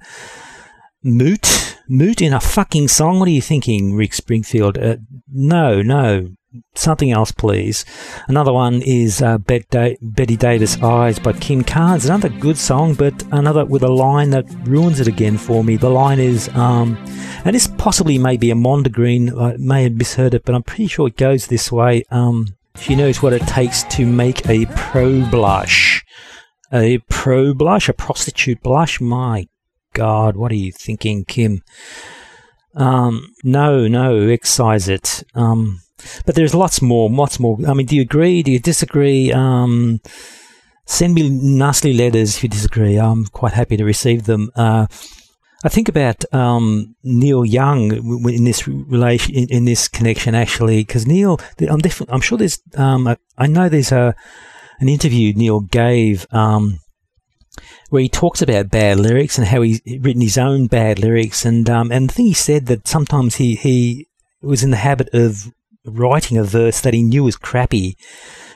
Moot? 1.04 1.78
Moot 1.92 2.22
in 2.22 2.32
a 2.32 2.40
fucking 2.40 2.88
song? 2.88 3.20
What 3.20 3.28
are 3.28 3.32
you 3.32 3.42
thinking, 3.42 3.96
Rick 3.96 4.14
Springfield? 4.14 4.78
Uh, 4.78 4.96
no, 5.30 5.82
no. 5.82 6.30
Something 6.74 7.12
else, 7.12 7.34
please. 7.34 7.84
Another 8.30 8.54
one 8.54 8.82
is 8.82 9.22
uh, 9.22 9.40
Bet 9.40 9.70
Bette 9.70 10.38
Davis 10.38 10.82
Eyes 10.82 11.20
by 11.20 11.34
Kim 11.34 11.66
Carnes. 11.66 12.06
Another 12.06 12.30
good 12.30 12.58
song, 12.58 12.94
but 12.94 13.22
another 13.34 13.66
with 13.66 13.84
a 13.84 13.92
line 13.92 14.30
that 14.30 14.46
ruins 14.66 15.02
it 15.02 15.08
again 15.08 15.38
for 15.38 15.66
me. 15.66 15.76
The 15.76 15.90
line 15.90 16.22
is, 16.22 16.48
um, 16.56 16.96
and 17.44 17.54
this 17.54 17.68
possibly 17.68 18.18
may 18.18 18.38
be 18.38 18.52
a 18.52 18.56
Mondegreen, 18.56 19.38
I 19.38 19.58
may 19.58 19.84
have 19.84 19.96
misheard 19.96 20.34
it, 20.34 20.46
but 20.46 20.56
I'm 20.56 20.64
pretty 20.64 20.88
sure 20.88 21.10
it 21.10 21.18
goes 21.18 21.48
this 21.48 21.74
way. 21.74 22.06
Um, 22.10 22.56
she 22.78 22.96
knows 22.96 23.22
what 23.22 23.34
it 23.34 23.46
takes 23.48 23.84
to 23.84 24.06
make 24.06 24.48
a 24.48 24.66
pro 24.78 25.30
blush. 25.30 26.06
A 26.72 27.00
pro 27.10 27.54
blush, 27.54 27.90
a 27.90 27.94
prostitute 27.94 28.64
blush. 28.64 29.02
My 29.02 29.50
God, 29.94 30.36
what 30.36 30.52
are 30.52 30.56
you 30.56 30.72
thinking, 30.72 31.26
Kim? 31.26 31.62
Um, 32.76 33.34
no, 33.44 33.88
no, 33.88 34.28
excise 34.30 34.88
it. 34.88 35.24
Um, 35.36 35.82
but 36.26 36.36
there's 36.36 36.56
lots 36.56 36.82
more, 36.82 37.10
lots 37.10 37.40
more. 37.40 37.58
I 37.68 37.74
mean, 37.74 37.86
do 37.86 37.96
you 37.96 38.02
agree? 38.02 38.44
Do 38.44 38.52
you 38.52 38.60
disagree? 38.60 39.32
Um, 39.32 40.00
send 40.86 41.14
me 41.14 41.30
nasty 41.30 41.94
letters 41.94 42.38
if 42.38 42.44
you 42.44 42.50
disagree. 42.50 42.98
I'm 42.98 43.26
quite 43.26 43.54
happy 43.54 43.78
to 43.78 43.86
receive 43.86 44.24
them. 44.24 44.52
Uh, 44.56 44.88
I 45.64 45.70
think 45.70 45.90
about 45.90 46.26
um, 46.34 46.96
Neil 47.04 47.46
Young 47.46 47.92
in 47.92 48.44
this 48.46 48.68
relation, 48.68 49.36
in, 49.36 49.48
in 49.50 49.66
this 49.66 49.88
connection, 49.88 50.34
actually, 50.34 50.84
because 50.84 51.06
Neil, 51.06 51.40
I'm 51.60 51.80
definitely, 51.80 52.14
I'm 52.14 52.22
sure 52.22 52.38
there's, 52.38 52.60
um, 52.76 53.06
a, 53.06 53.18
I 53.38 53.48
know 53.48 53.70
there's 53.70 53.92
a 53.92 54.16
an 54.80 54.90
interview 54.90 55.34
Neil 55.34 55.60
gave 55.60 56.26
um, 56.32 56.80
where 57.90 58.02
he 58.02 58.10
talks 58.10 58.42
about 58.42 58.70
bad 58.72 59.00
lyrics 59.00 59.38
and 59.38 59.48
how 59.48 59.62
he's 59.62 59.82
written 59.86 60.22
his 60.22 60.38
own 60.38 60.68
bad 60.68 61.00
lyrics. 61.00 61.46
And 61.46 61.70
um, 61.70 61.92
and 61.92 62.10
the 62.10 62.14
thing 62.14 62.26
he 62.28 62.34
said 62.34 62.68
that 62.68 62.88
sometimes 62.88 63.36
he, 63.36 63.56
he 63.56 64.08
was 64.42 64.64
in 64.64 64.72
the 64.72 64.78
habit 64.78 65.10
of 65.14 65.54
writing 65.86 66.38
a 66.38 66.44
verse 66.44 66.82
that 66.82 66.94
he 66.94 67.02
knew 67.02 67.24
was 67.24 67.36
crappy, 67.36 67.98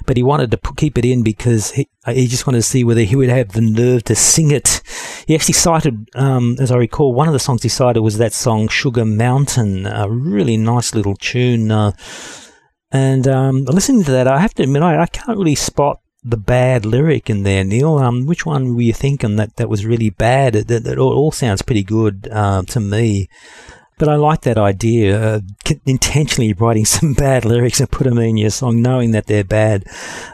but 0.06 0.16
he 0.16 0.24
wanted 0.24 0.52
to 0.52 0.60
keep 0.78 0.98
it 0.98 1.06
in 1.06 1.24
because 1.24 1.72
he, 1.72 1.90
he 2.08 2.28
just 2.28 2.46
wanted 2.46 2.60
to 2.60 2.64
see 2.64 2.84
whether 2.84 3.02
he 3.02 3.16
would 3.16 3.30
have 3.30 3.50
the 3.50 3.62
nerve 3.62 4.04
to 4.04 4.16
sing 4.16 4.52
it. 4.52 4.82
He 5.28 5.34
actually 5.34 5.54
cited, 5.54 6.08
um, 6.16 6.56
as 6.60 6.72
I 6.72 6.78
recall, 6.78 7.14
one 7.14 7.28
of 7.28 7.34
the 7.34 7.40
songs 7.40 7.64
he 7.64 7.70
cited 7.70 8.04
was 8.04 8.18
that 8.20 8.34
song 8.34 8.68
Sugar 8.68 9.06
Mountain, 9.06 9.88
a 9.88 10.08
really 10.10 10.56
nice 10.56 10.94
little 10.94 11.16
tune. 11.16 11.72
Uh, 11.72 11.94
and 12.92 13.28
um, 13.28 13.64
listening 13.66 14.04
to 14.04 14.12
that, 14.12 14.28
I 14.28 14.40
have 14.40 14.54
to 14.56 14.64
admit, 14.64 14.84
I, 14.84 15.02
I 15.02 15.08
can't 15.08 15.38
really 15.38 15.56
spot 15.56 16.00
the 16.26 16.38
bad 16.38 16.86
lyric 16.86 17.30
in 17.30 17.44
there, 17.44 17.64
Neil. 17.64 17.98
Um, 18.00 18.26
which 18.26 18.46
one 18.46 18.76
were 18.76 18.82
you 18.82 18.94
thinking 18.94 19.36
that, 19.36 19.56
that 19.58 19.70
was 19.70 19.86
really 19.86 20.10
bad? 20.10 20.54
That, 20.54 20.84
that 20.84 20.98
all, 20.98 21.14
all 21.14 21.32
sounds 21.32 21.62
pretty 21.62 21.84
good 21.84 22.28
uh, 22.32 22.64
to 22.64 22.80
me. 22.80 23.30
But 23.98 24.10
I 24.10 24.16
like 24.16 24.42
that 24.42 24.58
idea, 24.58 25.36
uh, 25.36 25.40
intentionally 25.86 26.52
writing 26.54 26.86
some 26.96 27.14
bad 27.14 27.46
lyrics 27.46 27.80
and 27.80 27.90
put 27.90 28.06
them 28.06 28.18
in 28.18 28.36
your 28.36 28.50
song, 28.50 28.82
knowing 28.82 29.12
that 29.12 29.28
they're 29.28 29.44
bad. 29.44 29.86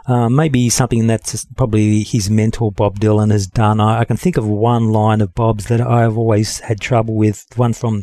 Uh, 0.07 0.29
maybe 0.29 0.69
something 0.69 1.05
that's 1.05 1.45
probably 1.55 2.03
his 2.03 2.29
mentor, 2.29 2.71
Bob 2.71 2.99
Dylan, 2.99 3.31
has 3.31 3.45
done. 3.45 3.79
I, 3.79 3.99
I, 3.99 4.05
can 4.05 4.17
think 4.17 4.37
of 4.37 4.47
one 4.47 4.89
line 4.89 5.21
of 5.21 5.35
Bob's 5.35 5.67
that 5.67 5.79
I've 5.79 6.17
always 6.17 6.59
had 6.61 6.79
trouble 6.79 7.13
with, 7.13 7.45
one 7.55 7.73
from 7.73 8.01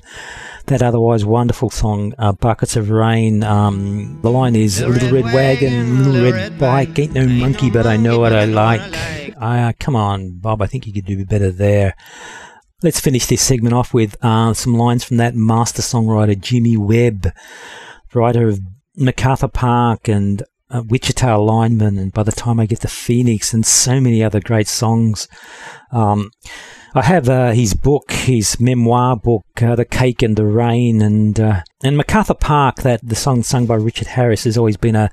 that 0.66 0.82
otherwise 0.82 1.24
wonderful 1.24 1.70
song, 1.70 2.14
uh, 2.18 2.32
Buckets 2.32 2.76
of 2.76 2.90
Rain. 2.90 3.42
Um, 3.42 4.20
the 4.22 4.30
line 4.30 4.54
is, 4.54 4.80
A 4.80 4.88
Little 4.88 5.10
red, 5.10 5.24
red 5.24 5.34
wagon, 5.34 6.04
little 6.04 6.22
red, 6.22 6.34
red 6.34 6.58
bike, 6.58 6.98
ain't 6.98 7.14
no 7.14 7.26
monkey, 7.26 7.70
but 7.70 7.86
I 7.86 7.96
know 7.96 8.20
what 8.20 8.32
I 8.32 8.44
like. 8.44 8.80
Uh, 9.40 9.72
come 9.78 9.96
on, 9.96 10.38
Bob, 10.38 10.62
I 10.62 10.66
think 10.66 10.86
you 10.86 10.92
could 10.92 11.04
do 11.04 11.24
better 11.24 11.50
there. 11.50 11.94
Let's 12.80 13.00
finish 13.00 13.26
this 13.26 13.42
segment 13.42 13.74
off 13.74 13.92
with 13.92 14.16
uh, 14.24 14.54
some 14.54 14.74
lines 14.74 15.02
from 15.02 15.16
that 15.16 15.34
master 15.34 15.82
songwriter 15.82 16.40
Jimmy 16.40 16.76
Webb, 16.76 17.32
writer 18.14 18.46
of 18.46 18.60
MacArthur 18.94 19.48
Park 19.48 20.06
and 20.06 20.44
uh, 20.70 20.84
Wichita 20.86 21.38
Lineman 21.38 21.98
and 21.98 22.12
By 22.12 22.22
the 22.22 22.30
Time 22.30 22.60
I 22.60 22.66
Get 22.66 22.82
to 22.82 22.88
Phoenix 22.88 23.52
and 23.52 23.66
so 23.66 24.00
many 24.00 24.22
other 24.22 24.38
great 24.38 24.68
songs. 24.68 25.26
Um, 25.90 26.30
I 26.94 27.02
have 27.02 27.28
uh, 27.28 27.50
his 27.50 27.74
book, 27.74 28.12
his 28.12 28.60
memoir 28.60 29.16
book, 29.16 29.44
uh, 29.60 29.74
"The 29.74 29.84
Cake 29.84 30.22
and 30.22 30.36
the 30.36 30.46
Rain," 30.46 31.02
and 31.02 31.40
uh, 31.40 31.62
and 31.82 31.96
MacArthur 31.96 32.34
Park. 32.34 32.82
That 32.82 33.00
the 33.02 33.16
song 33.16 33.42
sung 33.42 33.66
by 33.66 33.74
Richard 33.74 34.06
Harris 34.06 34.44
has 34.44 34.56
always 34.56 34.76
been 34.76 34.94
a, 34.94 35.10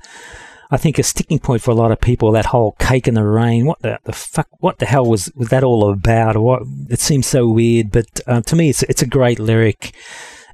I 0.71 0.77
think, 0.77 0.97
a 0.97 1.03
sticking 1.03 1.39
point 1.39 1.61
for 1.61 1.71
a 1.71 1.75
lot 1.75 1.91
of 1.91 2.01
people. 2.01 2.31
That 2.31 2.47
whole 2.47 2.73
"Cake 2.79 3.07
in 3.07 3.13
the 3.13 3.23
Rain." 3.23 3.65
What 3.65 3.81
the, 3.81 3.99
the 4.03 4.13
fuck? 4.13 4.47
What 4.59 4.79
the 4.79 4.85
hell 4.85 5.05
was 5.05 5.31
was 5.35 5.49
that 5.49 5.63
all 5.63 5.89
about? 5.89 6.37
What? 6.37 6.63
It 6.89 6.99
seems 6.99 7.27
so 7.27 7.47
weird, 7.47 7.91
but 7.91 8.19
uh, 8.27 8.41
to 8.41 8.55
me, 8.55 8.69
it's 8.69 8.83
it's 8.83 9.01
a 9.01 9.07
great 9.07 9.39
lyric 9.39 9.93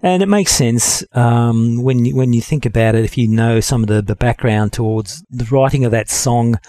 and 0.04 0.24
it 0.24 0.28
makes 0.28 0.52
sense 0.52 1.04
um, 1.14 1.82
when 1.84 2.06
you, 2.06 2.16
when 2.16 2.34
you 2.34 2.42
think 2.42 2.66
about 2.66 2.96
it. 2.96 3.06
If 3.06 3.18
you 3.18 3.28
know 3.28 3.60
some 3.60 3.84
of 3.84 3.88
the, 3.88 4.02
the 4.02 4.16
background 4.16 4.74
towards 4.74 5.24
the 5.30 5.46
writing 5.46 5.86
of 5.86 5.92
that 5.92 6.10
song, 6.10 6.60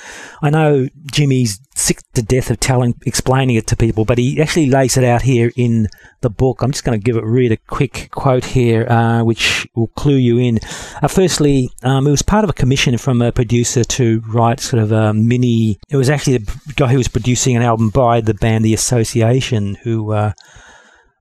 I 0.43 0.51
know 0.51 0.89
Jimmy's 1.11 1.59
sick 1.75 2.01
to 2.13 2.23
death 2.23 2.51
of 2.51 2.61
telling, 2.61 2.95
explaining 3.07 3.57
it 3.57 3.67
to 3.69 3.77
people, 3.77 4.05
but 4.05 4.19
he 4.19 4.41
actually 4.41 4.67
lays 4.67 4.97
it 4.97 5.05
out 5.05 5.23
here 5.23 5.51
in 5.57 5.89
the 6.21 6.29
book. 6.29 6.61
I'm 6.61 6.73
just 6.73 6.85
going 6.85 6.99
to 6.99 7.03
give 7.03 7.17
it 7.17 7.25
read 7.25 7.53
a 7.53 7.57
quick 7.57 8.11
quote 8.11 8.45
here, 8.45 8.87
uh, 8.89 9.25
which 9.25 9.67
will 9.75 9.89
clue 9.89 10.17
you 10.17 10.39
in. 10.39 10.59
Uh, 11.01 11.09
firstly, 11.09 11.71
um, 11.83 12.07
it 12.07 12.11
was 12.11 12.23
part 12.23 12.45
of 12.45 12.51
a 12.51 12.55
commission 12.55 12.99
from 12.99 13.23
a 13.23 13.33
producer 13.33 13.83
to 13.85 14.21
write 14.29 14.61
sort 14.61 14.83
of 14.83 14.93
a 14.93 15.15
mini. 15.15 15.79
It 15.89 15.97
was 15.97 16.11
actually 16.11 16.39
the 16.39 16.75
guy 16.77 16.89
who 16.89 16.99
was 16.99 17.09
producing 17.09 17.57
an 17.57 17.63
album 17.63 17.89
by 17.89 18.21
the 18.21 18.35
band 18.35 18.65
The 18.65 18.75
Association 18.75 19.77
who. 19.77 20.13
Uh, 20.13 20.33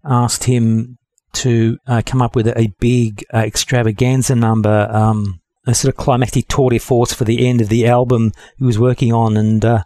asked 0.04 0.46
him 0.46 0.98
to 1.34 1.78
uh, 1.88 2.02
come 2.06 2.22
up 2.22 2.36
with 2.36 2.48
a 2.48 2.74
big 2.80 3.26
uh, 3.34 3.40
extravaganza 3.40 4.36
number, 4.36 4.88
um, 4.92 5.42
a 5.66 5.74
sort 5.74 5.94
of 5.94 5.98
climactic 5.98 6.48
tour 6.48 6.70
de 6.70 6.80
force 6.80 7.14
for 7.14 7.24
the 7.24 7.48
end 7.48 7.62
of 7.62 7.70
the 7.70 7.88
album 7.88 8.32
he 8.58 8.66
was 8.66 8.80
working 8.80 9.14
on, 9.14 9.38
and 9.38 9.64
uh, 9.64 9.84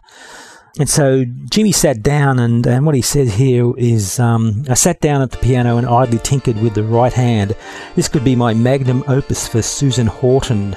and 0.78 0.88
so 0.90 1.24
Jimmy 1.50 1.72
sat 1.72 2.02
down, 2.02 2.38
and, 2.38 2.66
and 2.66 2.84
what 2.84 2.94
he 2.94 3.00
said 3.00 3.28
here 3.28 3.72
is, 3.78 4.20
um, 4.20 4.64
I 4.68 4.74
sat 4.74 5.00
down 5.00 5.22
at 5.22 5.30
the 5.30 5.38
piano 5.38 5.78
and 5.78 5.86
idly 5.86 6.18
tinkered 6.18 6.60
with 6.60 6.74
the 6.74 6.82
right 6.82 7.12
hand. 7.12 7.56
This 7.94 8.08
could 8.08 8.24
be 8.24 8.36
my 8.36 8.52
magnum 8.52 9.02
opus 9.08 9.48
for 9.48 9.62
Susan 9.62 10.06
Horton. 10.06 10.76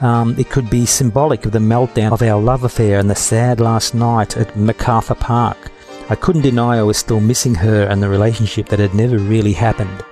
Um, 0.00 0.34
it 0.38 0.50
could 0.50 0.68
be 0.68 0.84
symbolic 0.84 1.46
of 1.46 1.52
the 1.52 1.58
meltdown 1.58 2.12
of 2.12 2.20
our 2.20 2.38
love 2.38 2.64
affair 2.64 2.98
and 2.98 3.08
the 3.08 3.14
sad 3.14 3.60
last 3.60 3.94
night 3.94 4.36
at 4.36 4.54
MacArthur 4.56 5.14
Park. 5.14 5.70
I 6.10 6.16
couldn't 6.16 6.42
deny 6.42 6.78
I 6.78 6.82
was 6.82 6.98
still 6.98 7.20
missing 7.20 7.54
her 7.54 7.84
and 7.84 8.02
the 8.02 8.08
relationship 8.08 8.68
that 8.68 8.78
had 8.78 8.94
never 8.94 9.18
really 9.18 9.54
happened. 9.54 10.04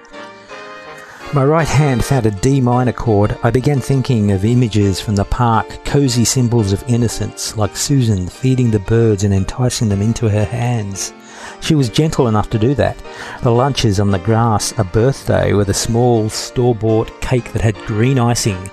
My 1.35 1.45
right 1.45 1.69
hand 1.69 2.05
found 2.05 2.27
a 2.27 2.31
D 2.31 2.61
minor 2.61 2.93
chord. 2.93 3.39
I 3.43 3.51
began 3.51 3.81
thinking 3.81 4.33
of 4.33 4.45
images 4.45 5.01
from 5.01 5.17
the 5.17 5.25
park, 5.25 5.85
cozy 5.85 6.25
symbols 6.25 6.73
of 6.73 6.85
innocence, 6.89 7.57
like 7.57 7.77
Susan 7.77 8.27
feeding 8.27 8.71
the 8.71 8.79
birds 8.79 9.25
and 9.25 9.33
enticing 9.33 9.89
them 9.89 10.03
into 10.03 10.29
her 10.29 10.45
hands. 10.45 11.15
She 11.61 11.75
was 11.75 11.89
gentle 11.89 12.29
enough 12.29 12.51
to 12.51 12.59
do 12.59 12.75
that. 12.75 12.97
The 13.43 13.51
lunches 13.51 13.99
on 14.01 14.11
the 14.11 14.19
grass, 14.19 14.73
a 14.79 14.85
birthday 14.85 15.55
with 15.55 15.71
a 15.71 15.75
small 15.75 16.29
store 16.29 16.75
bought 16.75 17.21
cake 17.21 17.53
that 17.53 17.63
had 17.63 17.77
green 17.87 18.19
icing. 18.19 18.71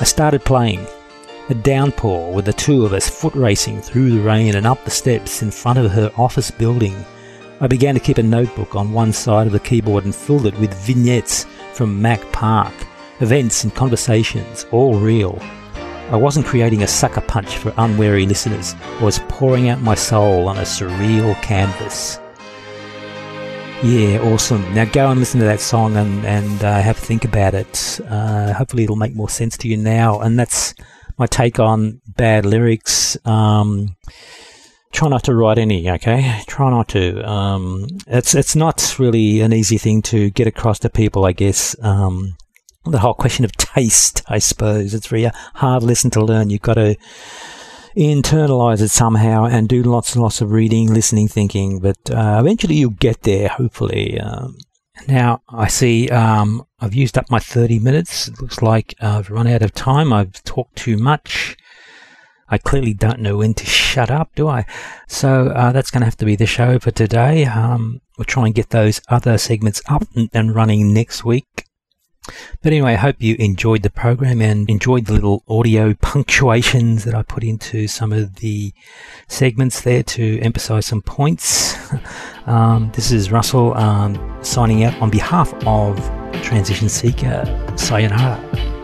I 0.00 0.04
started 0.04 0.44
playing. 0.44 0.86
A 1.50 1.54
downpour 1.54 2.30
with 2.34 2.44
the 2.44 2.52
two 2.52 2.84
of 2.84 2.92
us 2.92 3.08
foot 3.08 3.34
racing 3.34 3.80
through 3.80 4.10
the 4.10 4.20
rain 4.20 4.54
and 4.54 4.66
up 4.66 4.84
the 4.84 4.90
steps 4.90 5.40
in 5.40 5.50
front 5.50 5.78
of 5.78 5.90
her 5.90 6.12
office 6.18 6.50
building. 6.50 6.94
I 7.62 7.66
began 7.66 7.94
to 7.94 8.00
keep 8.00 8.18
a 8.18 8.22
notebook 8.22 8.76
on 8.76 8.92
one 8.92 9.14
side 9.14 9.46
of 9.46 9.54
the 9.54 9.58
keyboard 9.58 10.04
and 10.04 10.14
filled 10.14 10.44
it 10.44 10.58
with 10.58 10.74
vignettes 10.84 11.46
from 11.72 12.02
Mac 12.02 12.20
Park, 12.32 12.74
events 13.20 13.64
and 13.64 13.74
conversations, 13.74 14.66
all 14.72 14.96
real. 15.00 15.38
I 16.10 16.16
wasn't 16.16 16.44
creating 16.44 16.82
a 16.82 16.86
sucker 16.86 17.22
punch 17.22 17.56
for 17.56 17.72
unwary 17.78 18.26
listeners. 18.26 18.74
I 19.00 19.04
was 19.04 19.18
pouring 19.28 19.70
out 19.70 19.80
my 19.80 19.94
soul 19.94 20.48
on 20.48 20.58
a 20.58 20.62
surreal 20.62 21.34
canvas. 21.40 22.18
Yeah, 23.82 24.18
awesome. 24.20 24.74
Now 24.74 24.84
go 24.84 25.10
and 25.10 25.18
listen 25.18 25.40
to 25.40 25.46
that 25.46 25.60
song 25.60 25.96
and, 25.96 26.26
and 26.26 26.62
uh, 26.62 26.82
have 26.82 26.98
a 26.98 27.00
think 27.00 27.24
about 27.24 27.54
it. 27.54 28.00
Uh, 28.06 28.52
hopefully 28.52 28.84
it'll 28.84 28.96
make 28.96 29.14
more 29.14 29.30
sense 29.30 29.56
to 29.58 29.68
you 29.68 29.78
now. 29.78 30.20
And 30.20 30.38
that's 30.38 30.74
my 31.18 31.26
take 31.26 31.58
on 31.58 32.00
bad 32.06 32.46
lyrics. 32.46 33.16
Um, 33.26 33.96
try 34.92 35.08
not 35.08 35.24
to 35.24 35.34
write 35.34 35.58
any. 35.58 35.90
Okay, 35.90 36.42
try 36.46 36.70
not 36.70 36.88
to. 36.88 37.28
Um, 37.28 37.86
it's 38.06 38.34
it's 38.34 38.56
not 38.56 38.96
really 38.98 39.40
an 39.40 39.52
easy 39.52 39.78
thing 39.78 40.02
to 40.02 40.30
get 40.30 40.46
across 40.46 40.78
to 40.80 40.90
people. 40.90 41.24
I 41.24 41.32
guess 41.32 41.76
um, 41.82 42.36
the 42.84 43.00
whole 43.00 43.14
question 43.14 43.44
of 43.44 43.52
taste. 43.52 44.22
I 44.28 44.38
suppose 44.38 44.94
it's 44.94 45.08
very 45.08 45.30
hard 45.54 45.82
lesson 45.82 46.10
to 46.12 46.24
learn. 46.24 46.50
You've 46.50 46.62
got 46.62 46.74
to 46.74 46.96
internalize 47.96 48.80
it 48.80 48.90
somehow 48.90 49.44
and 49.44 49.68
do 49.68 49.82
lots 49.82 50.14
and 50.14 50.22
lots 50.22 50.40
of 50.40 50.52
reading, 50.52 50.92
listening, 50.92 51.28
thinking. 51.28 51.80
But 51.80 51.98
uh, 52.10 52.38
eventually 52.40 52.76
you'll 52.76 52.90
get 52.90 53.22
there. 53.22 53.48
Hopefully. 53.48 54.20
Um, 54.20 54.56
now 55.06 55.42
I 55.48 55.68
see 55.68 56.08
um, 56.08 56.66
I've 56.80 56.94
used 56.94 57.16
up 57.18 57.30
my 57.30 57.38
30 57.38 57.78
minutes. 57.78 58.28
It 58.28 58.40
looks 58.40 58.62
like 58.62 58.94
I've 59.00 59.30
run 59.30 59.46
out 59.46 59.62
of 59.62 59.72
time. 59.72 60.12
I've 60.12 60.42
talked 60.44 60.76
too 60.76 60.96
much. 60.96 61.56
I 62.50 62.58
clearly 62.58 62.94
don't 62.94 63.20
know 63.20 63.36
when 63.36 63.54
to 63.54 63.66
shut 63.66 64.10
up, 64.10 64.34
do 64.34 64.48
I? 64.48 64.64
So 65.06 65.48
uh, 65.48 65.72
that's 65.72 65.90
going 65.90 66.00
to 66.00 66.06
have 66.06 66.16
to 66.16 66.24
be 66.24 66.36
the 66.36 66.46
show 66.46 66.78
for 66.78 66.90
today. 66.90 67.44
Um, 67.44 68.00
we'll 68.16 68.24
try 68.24 68.46
and 68.46 68.54
get 68.54 68.70
those 68.70 69.00
other 69.08 69.36
segments 69.36 69.82
up 69.88 70.04
and 70.32 70.54
running 70.54 70.94
next 70.94 71.24
week. 71.24 71.67
But 72.62 72.72
anyway, 72.72 72.92
I 72.92 72.96
hope 72.96 73.16
you 73.18 73.36
enjoyed 73.38 73.82
the 73.82 73.90
program 73.90 74.40
and 74.40 74.68
enjoyed 74.68 75.06
the 75.06 75.12
little 75.12 75.42
audio 75.48 75.94
punctuations 76.00 77.04
that 77.04 77.14
I 77.14 77.22
put 77.22 77.44
into 77.44 77.88
some 77.88 78.12
of 78.12 78.36
the 78.36 78.72
segments 79.26 79.82
there 79.82 80.02
to 80.02 80.40
emphasize 80.40 80.86
some 80.86 81.02
points. 81.02 81.76
um, 82.46 82.90
this 82.94 83.10
is 83.10 83.30
Russell 83.30 83.76
um, 83.76 84.38
signing 84.42 84.84
out 84.84 85.00
on 85.00 85.10
behalf 85.10 85.52
of 85.66 85.98
Transitionseeker. 86.42 87.78
Sayonara. 87.78 88.77